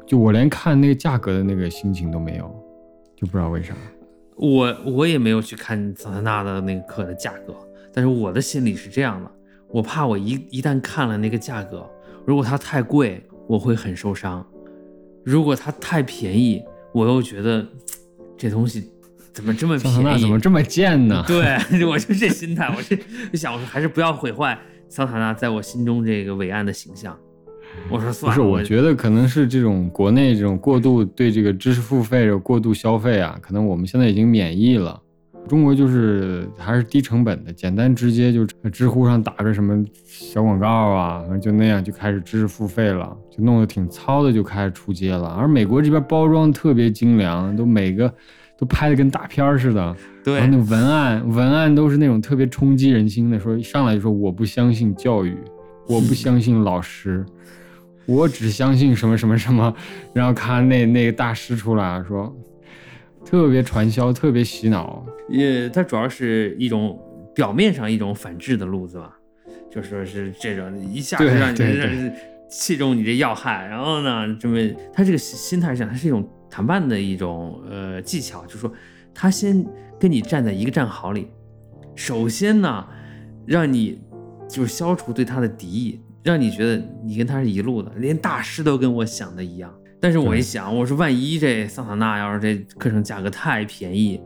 [0.06, 2.44] 就我连看那个价格的那个心情都没有，
[3.16, 3.72] 就不知道为啥。
[4.40, 7.54] 我我也没有去看桑塔纳的那个课的价格，
[7.92, 9.30] 但是我的心里是这样的，
[9.68, 11.86] 我怕我一一旦看了那个价格，
[12.24, 14.42] 如果它太贵，我会很受伤；
[15.22, 16.62] 如果它太便宜，
[16.94, 17.66] 我又觉得
[18.38, 18.90] 这东西
[19.34, 20.22] 怎么这么桑塔纳便宜？
[20.22, 21.22] 怎么这么贱呢？
[21.28, 22.96] 对， 我就这心态，我是
[23.30, 27.14] 就想，我说还是不要毁坏桑塔纳在我心中这个伟岸的形象。
[27.90, 35.00] 我说不是，我觉得可能是这种国内这种过度对这个知识付费、这种过度消费啊，可能我们现在已经免疫了。
[35.48, 45.28] 中国就是还是低成本的，简单直接，就知乎上打个什么小广告啊，就那样就开始知识付费了，就弄得挺糙的，就开始出街了。
[45.30, 48.12] 而美国这边包装特别精良，都每个
[48.58, 55.34] 都拍的跟大片儿似的，对然后那文案文案都是那种特别冲击人心的，说一上来就说我不相信教育，
[55.88, 57.24] 我不相信老师，
[58.06, 59.74] 我只相信什么什么什么，
[60.12, 62.34] 然后看那那个大师出来说，
[63.24, 66.98] 特别传销，特别洗脑，也它主要是一种
[67.34, 69.16] 表面上一种反制的路子吧，
[69.70, 72.10] 就说是这种一下就让你对让你
[72.48, 74.58] 器重你这要害，然后呢，这么
[74.92, 78.72] 他这个心心态上，他是一种谈判的一种呃技巧，就是说
[79.14, 79.64] 他先
[80.00, 81.28] 跟你站在一个战壕里，
[81.94, 82.84] 首先呢，
[83.46, 84.00] 让你
[84.48, 89.72] 就是消除对他的敌意，让你觉得你跟他是一路的，连大师都跟我想的一样。
[90.00, 94.20] 但是我一想，我说万一这桑塔纳要是这课程价格太便宜，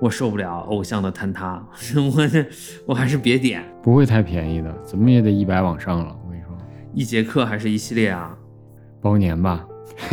[0.00, 1.66] 我受不了偶像的坍塌，
[2.14, 2.44] 我这
[2.86, 6.14] 我还是别点不会太便宜的，怎么也得一百往上了。
[6.24, 6.56] 我跟你说，
[6.92, 8.36] 一节课还是一系列啊？
[9.00, 9.66] 包年吧，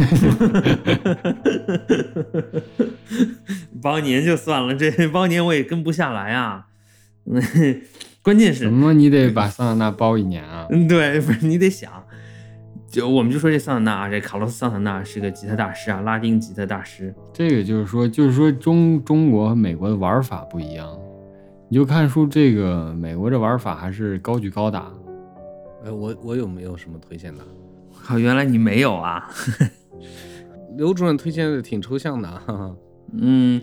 [3.82, 6.67] 包年就算了，这包年我也跟不下来啊。
[8.22, 10.67] 嗯，关键是什么你得把桑塔纳包一年啊？
[10.69, 11.91] 嗯，对，不是你得想，
[12.88, 17.13] 就我们就说这桑塔纳啊，这卡洛斯桑塔纳是个吉他大师啊，拉丁吉他大师。
[17.34, 20.88] 这个就是说，就是说中中国和美国的玩法不一样。
[21.67, 24.91] 你就看出这个美国这玩法还是高举高打。
[25.86, 27.41] 哎，我我有没有什么推荐的？
[28.03, 29.30] 靠，原来你没有啊。
[30.78, 32.28] 刘主任推荐的挺抽象的。
[32.30, 32.76] 哈哈。
[33.13, 33.61] 嗯，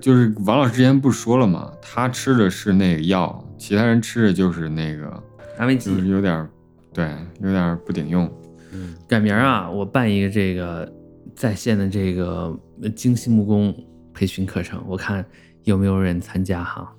[0.00, 1.72] 就是王老师之前不是说了吗？
[1.82, 5.22] 他吃的是那个药，其他人吃着就是那个
[5.58, 6.48] 安慰剂，就是有点，
[6.94, 8.28] 对，有点不顶用。
[8.72, 10.90] 嗯，改明儿啊，我办一个这个
[11.36, 12.58] 在线的这个
[12.96, 13.74] 精细木工
[14.14, 15.22] 培训课程，我看
[15.64, 16.90] 有没有人参加哈。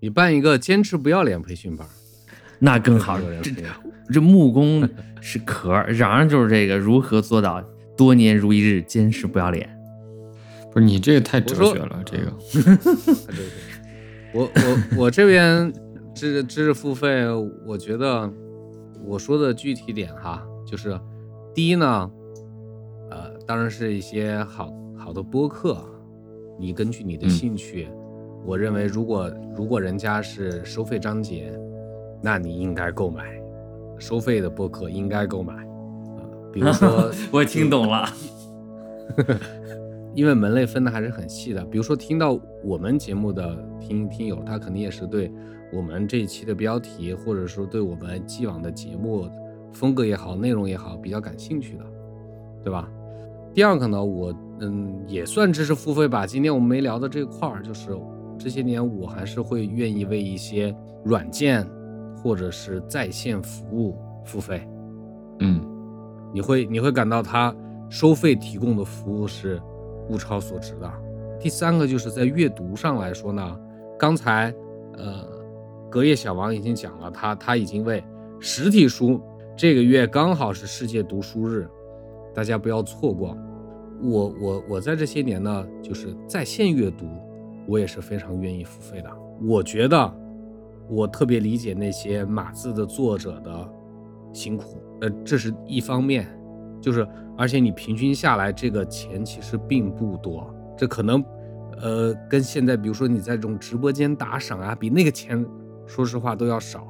[0.00, 1.86] 你办一个坚持不要脸培训班，
[2.58, 3.20] 那更好。
[3.42, 3.52] 这
[4.10, 4.88] 这木工
[5.20, 7.62] 是壳， 嚷嚷就是这个如何做到
[7.94, 9.68] 多年如一日坚持不要脸。
[10.72, 12.32] 不是你这个太哲学了，这个。
[14.34, 15.72] 我我我这边
[16.14, 17.24] 知知识付费，
[17.66, 18.30] 我觉得
[19.04, 20.46] 我说的具体点哈。
[20.66, 20.98] 就是
[21.54, 22.10] 第一呢，
[23.10, 25.82] 呃，当然是一些好好的播客，
[26.58, 27.88] 你根据你的兴趣，
[28.44, 31.50] 我认为如果如果人家是收费章节，
[32.22, 33.24] 那你应该购买
[33.98, 36.20] 收费的播客，应该购买啊。
[36.52, 38.06] 比如说， 我听懂了，
[40.18, 41.64] 因为门类分的还是很细的。
[41.66, 45.32] 比如说，听到我们节目的听听友，他肯定也是对
[45.72, 49.30] 我们这一期的标题，或者说对我们既往的节目。
[49.72, 51.84] 风格也好，内容也好，比较感兴趣的，
[52.64, 52.90] 对吧？
[53.54, 56.26] 第二个呢，我嗯也算知识付费吧。
[56.26, 57.96] 今天我们没聊的这块儿，就是
[58.36, 61.64] 这些年我还是会愿意为一些软件
[62.16, 64.66] 或者是在线服务付费。
[65.38, 65.60] 嗯，
[66.34, 67.54] 你会你会感到它
[67.88, 69.60] 收费提供的服务是
[70.08, 70.90] 物超所值的。
[71.40, 73.60] 第三个就是在阅读上来说呢，
[73.98, 74.52] 刚才
[74.96, 75.24] 呃
[75.90, 78.02] 隔夜小王已经讲了，他他已经为
[78.40, 79.20] 实体书。
[79.56, 81.68] 这个月刚好是世界读书日，
[82.32, 83.36] 大家不要错过。
[84.00, 87.06] 我我我在这些年呢，就是在线阅读，
[87.66, 89.10] 我也是非常愿意付费的。
[89.42, 90.14] 我觉得
[90.88, 93.68] 我特别理解那些码字的作者的
[94.32, 96.28] 辛苦，呃，这是一方面，
[96.80, 97.06] 就是
[97.36, 101.24] 而且你平均下来这个钱其实并不多，这可能
[101.80, 105.44] 呃跟现在比如说你在这种直播间打赏啊，比那个钱
[105.86, 106.86] 说实话都要少。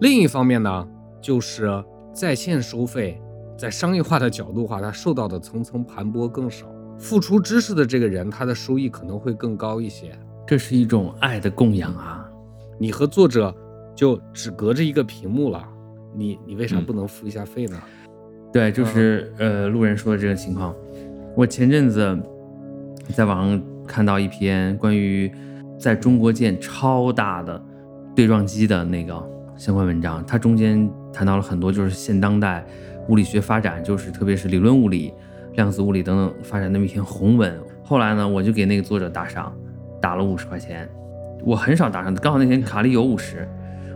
[0.00, 0.88] 另一方面呢，
[1.20, 1.84] 就是。
[2.16, 3.20] 在线收费，
[3.58, 6.64] 在商业化的角度话，它受到的层层盘剥更少。
[6.96, 10.16] 付出知识的这个人，他的收益可能会更高一些。
[10.46, 12.24] 这是一种爱的供养啊！
[12.78, 13.52] 你和作者
[13.96, 15.66] 就只隔着一个屏幕了，
[16.14, 17.76] 你你为啥不能付一下费呢？
[18.54, 20.72] 对，就是呃，路人说的这个情况。
[21.34, 22.16] 我前阵子
[23.12, 25.28] 在网上看到一篇关于
[25.76, 27.60] 在中国建超大的
[28.14, 29.20] 对撞机的那个
[29.56, 30.88] 相关文章，它中间。
[31.12, 32.66] 谈到了很多，就是现当代
[33.08, 35.14] 物理学发展，就是特别是理论物理、
[35.52, 37.56] 量子物理等等发展那么一篇宏文。
[37.84, 39.56] 后来呢，我就给那个作者打赏，
[40.00, 40.88] 打了五十块钱。
[41.44, 43.48] 我很少打赏，刚好那天卡里有五十，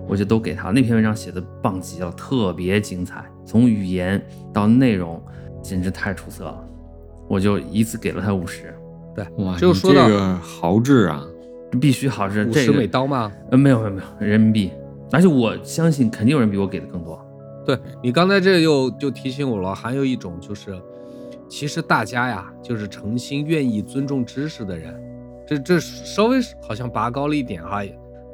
[0.07, 0.71] 我就都给他。
[0.71, 4.22] 那篇文章写的棒极了，特别精彩，从语言
[4.53, 5.18] 到内容，
[5.62, 6.62] 简直太出色了。
[7.26, 8.74] 我就一次给了他五十。
[9.14, 11.26] 对，哇，就说这个豪掷啊，
[11.80, 12.44] 必须豪掷。
[12.44, 13.32] 五十美刀吗？
[13.51, 14.70] 呃，没有没有没有，人民币。
[15.11, 17.18] 而且我相信，肯定有人比我给的更多。
[17.64, 20.78] 对你刚才这又就提醒我了，还有一种就是，
[21.49, 24.94] 其实大家呀，就是诚心愿意尊重知识的人，
[25.46, 27.80] 这这稍微好像拔高了一点哈。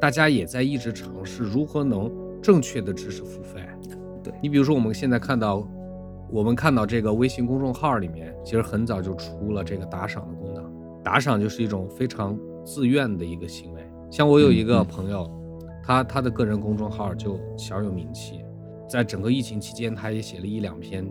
[0.01, 2.11] 大家也在一直尝试如何能
[2.43, 3.61] 正确的知识付费。
[4.25, 5.65] 对你比如说，我们现在看到，
[6.31, 10.65] 我们看到这个微信公众号里面，其实很早就出了这个打赏的功能。
[11.05, 13.87] 打赏就是一种非常自愿的一个行为。
[14.11, 15.31] 像我有一个朋友。
[15.87, 18.43] 他他的个人公众号就小有名气，
[18.89, 21.07] 在整个疫情期间，他也写了一两篇，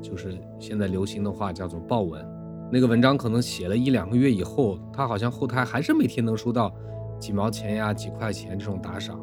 [0.00, 2.26] 就是现在流行的话叫做爆文。
[2.72, 6.74] 那个文章可能写了一两个月以后，他好像后台还是每天能收到
[7.18, 9.20] 几毛钱呀、几块钱这种打赏。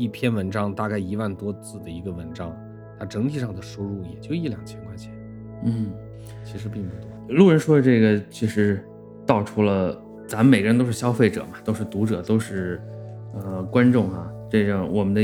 [0.00, 2.56] 一篇文章大概一万多字的一个文章，
[2.98, 5.12] 他整体上的收入也就一两千块钱。
[5.64, 5.92] 嗯，
[6.44, 7.36] 其实并不多。
[7.36, 8.82] 路人说的这个其实
[9.26, 12.80] 道出了，咱们每个人都是消费者嘛，都是读者，都是。
[13.32, 15.22] 呃，观众啊，这种我们的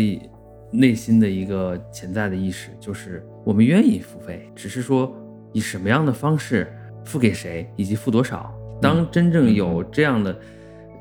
[0.70, 5.12] 内心的一个潜在的意识，就是我们愿意付费，只是说
[5.52, 6.72] 以什么样的方式
[7.04, 8.54] 付给谁，以及付多少。
[8.80, 10.38] 当真正有这样的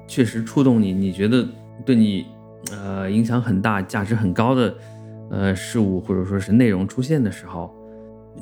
[0.08, 1.48] 确实触动你，你觉得
[1.86, 2.26] 对你
[2.72, 4.76] 呃影响很大、价值很高的
[5.32, 7.74] 呃事物或者说是内容出现的时候，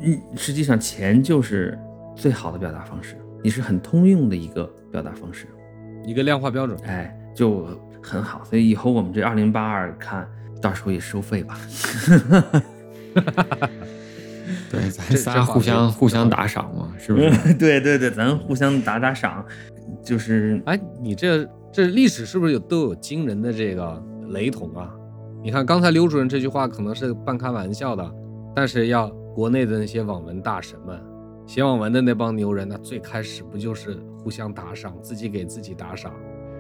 [0.02, 1.78] 嗯，实际上钱就是
[2.16, 5.48] 最好的表达方式，你是很通用的一个表达方式，
[6.06, 6.78] 一个量化标准。
[6.86, 7.68] 哎，就。
[8.06, 10.28] 很好，所以以后我们这二零八二看
[10.62, 11.58] 到时候也收费吧。
[14.70, 17.30] 对，咱仨互相互相打赏嘛，是不是？
[17.56, 19.46] 对对对，咱互相打打赏，
[20.04, 24.94] 就是哎，你这这历史是不是有都有惊人的这个雷同啊？
[25.44, 28.12] 你看刚才刘主任这句话可能是半开玩笑的，
[28.56, 30.98] 但是要国内的那些网文大神们，
[31.46, 36.14] 写网文的那帮牛人，那最开始不就是互相打赏，自己给自己打赏，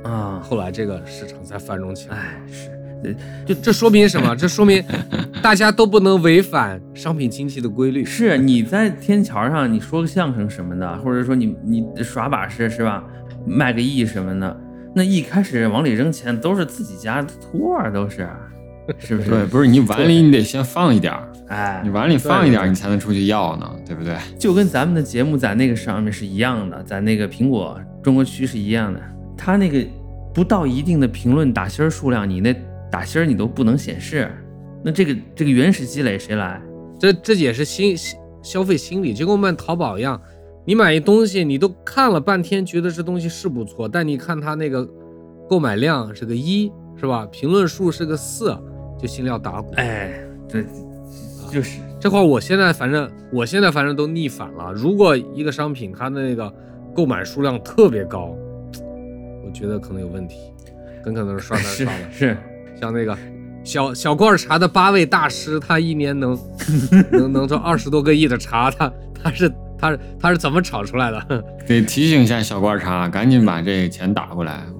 [0.03, 2.18] 啊，后来这个市场才繁荣起来。
[2.18, 4.36] 哎是，就这说明什么？
[4.36, 4.84] 这说明
[5.41, 8.03] 大家都不能违反商品经济的规律。
[8.03, 13.03] 是你在天桥上你说个相声什么的，或者说你你耍把式是吧，
[13.45, 14.57] 卖个艺什么的，
[14.96, 18.28] 那一开始往里扔钱都是自己家的托儿，都是，
[19.00, 19.30] 是不是？
[19.30, 24.16] 对，不是你碗里你得先放一点儿，哎你，碗里放一点儿，你才能出去要呢，对不对？
[24.38, 29.02] 就跟咱们的节目在那个上面是一样的，在那个苹果中国区是一样的，
[29.38, 29.84] 它那个
[30.34, 32.56] 不到一定的评论打星儿数量，你那
[32.91, 34.30] 打星儿你都不能显示，
[34.84, 36.62] 那这个这个原始积累谁来？
[37.00, 40.22] 这这也是心心消费心理，就跟我们淘宝一样，
[40.66, 44.88] 你买一东西，你都看了半天，觉得这东西是不错，但你看它那个
[45.49, 47.26] 购买量是个一，是吧？
[47.32, 48.57] 评论数是个四，
[48.97, 49.74] 就心里要打鼓。
[49.76, 50.14] 哎，
[50.47, 50.66] 对，
[51.51, 54.72] 就是这块我现在反正我现在反正都逆反了。
[54.72, 56.51] 如果一个商品它的那个
[56.95, 58.34] 购买数量特别高，
[59.45, 60.38] 我觉得可能有问题，
[61.03, 62.11] 很可能是刷单是刷的。
[62.11, 62.38] 是，
[62.80, 63.18] 像那个
[63.66, 66.39] 小小罐茶的八位大师，他一年能
[67.11, 69.51] 能能做二十多个亿的茶，他他是
[69.84, 71.44] 他是他是怎么炒出来的？
[71.68, 74.62] 得提醒一下小罐茶，赶紧把这钱打过来。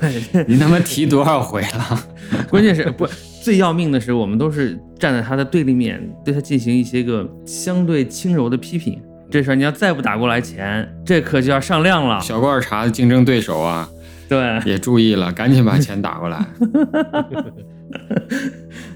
[0.00, 2.04] 对，你他妈提多少回了？
[2.50, 3.06] 关键是不
[3.40, 9.00] 最要命的是，我们都是站在他的对立面，对他进行一些个相对轻柔的批评。
[9.30, 12.20] 这事儿你要再不打过来钱，这可就要上量了。
[12.20, 13.88] 小罐茶的竞争对手啊，
[14.28, 16.44] 对，也注意了，赶紧把钱打过来。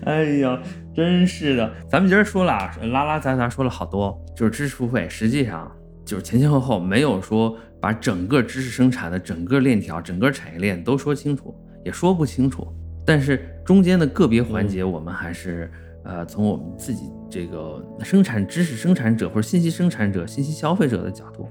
[0.04, 0.58] 哎呀，
[0.94, 1.70] 真是的。
[1.88, 5.70] 咱们今儿说了啊，拉拉杂杂说了好多，就是知识付费，实际上
[6.04, 12.66] 就是前前后后没有说把整个知识生产的整个链条、整个产业链都说清楚，也说不清楚。
[13.04, 15.70] 但是中间的个别环节，我们还是、
[16.04, 21.48] 呃从我们自己这个生产知识生产者或者信息生产者、信息消费者的角度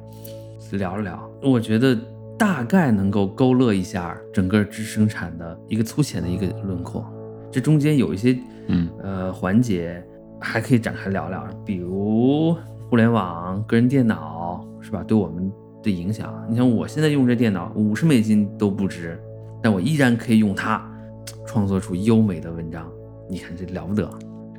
[0.71, 1.29] 聊了聊。
[1.41, 1.95] 我觉得
[2.39, 7.05] 大概能够勾勒一下整个知识生产的一个粗浅的一个轮廓。
[7.53, 8.35] 这中间有一些
[8.67, 10.03] 嗯呃环节
[10.41, 12.57] 还可以展开聊聊，比如
[12.89, 15.03] 互联网、个人电脑是吧？
[15.03, 15.51] 对我们
[15.83, 16.33] 的影响。
[16.49, 19.19] 你像我现在用这电脑，五十美金都不值，
[19.61, 20.83] 但我依然可以用它
[21.45, 22.91] 创作出优美的文章。
[23.29, 24.09] 你看这了不得，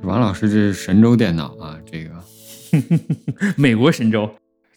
[0.03, 2.11] 王老师这是神州电脑啊，这个
[3.57, 4.29] 美国神州。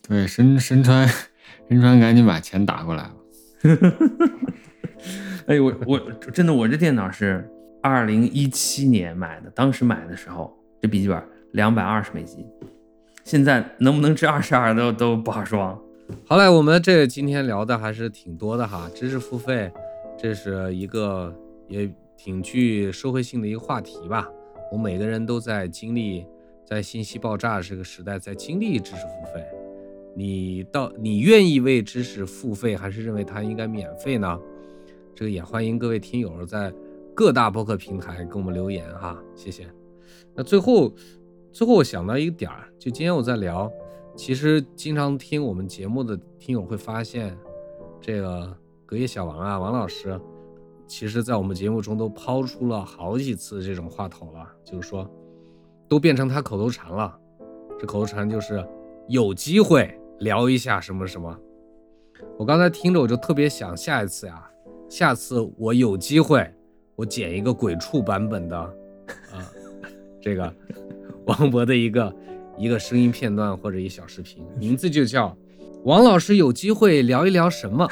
[0.09, 1.07] 对神神川
[1.69, 3.14] 神川赶紧把钱打过来吧。
[5.47, 5.99] 哎，我我
[6.33, 7.49] 真的我这电脑是
[7.81, 11.22] 二零一七年买的，当时买的时候这笔记本
[11.53, 12.45] 两百二十美金，
[13.24, 15.81] 现在能不能值二十二都都不好说。
[16.26, 19.70] 好嘞，我们这今天聊的还是挺多的哈，知识付费，
[20.18, 21.35] 这是一个
[21.68, 24.26] 也挺具社会性的一个话题吧。
[24.72, 26.24] 我每个人都在经历，
[26.64, 29.45] 在信息爆炸这个时代，在经历知识付费。
[30.16, 34.39] 你到你愿意为知识付费，还是认为它应该免费呢？
[35.14, 36.72] 这个也欢迎各位听友在
[37.19, 39.69] 各大播客平台给我们留言哈，谢谢。
[40.37, 40.95] 那最后，
[41.51, 43.69] 最后我想到一个点儿，就今天我在聊，
[44.14, 47.37] 其实经常听我们节目的听友会发现，
[48.01, 48.57] 这个
[48.87, 50.16] 隔夜小王啊，王老师，
[50.87, 55.05] 其实在我们节目中都抛出了好几次这种话头了，就是说，
[55.89, 57.19] 都变成他口头禅了。
[57.81, 58.64] 这口头禅就是
[59.09, 61.37] 有机会聊一下什么什么。
[62.39, 64.49] 我刚才听着我就特别想下一次呀，
[64.89, 66.49] 下次我有机会，
[66.99, 69.38] 我剪一个鬼畜版本的，啊，
[70.20, 70.53] 这个
[71.26, 72.12] 王博的一个
[72.59, 75.34] 一个声音片段或者一小视频，名字就叫
[75.86, 77.88] “王老师有机会聊一聊什么”，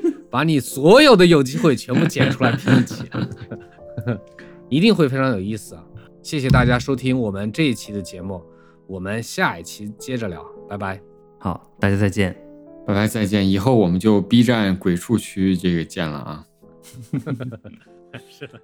[0.28, 3.04] 把你所有的有机会全部剪出来拼一起，
[4.68, 5.82] 一定会非常有意思啊！
[6.22, 8.42] 谢谢大家收听我们这一期的节目，
[8.86, 11.00] 我们下一期接着聊，拜拜。
[11.38, 12.36] 好，大家再见。
[12.86, 13.48] 拜拜，再见！
[13.48, 16.46] 以后我们就 B 站鬼畜区这个见了啊。
[18.28, 18.60] 是的。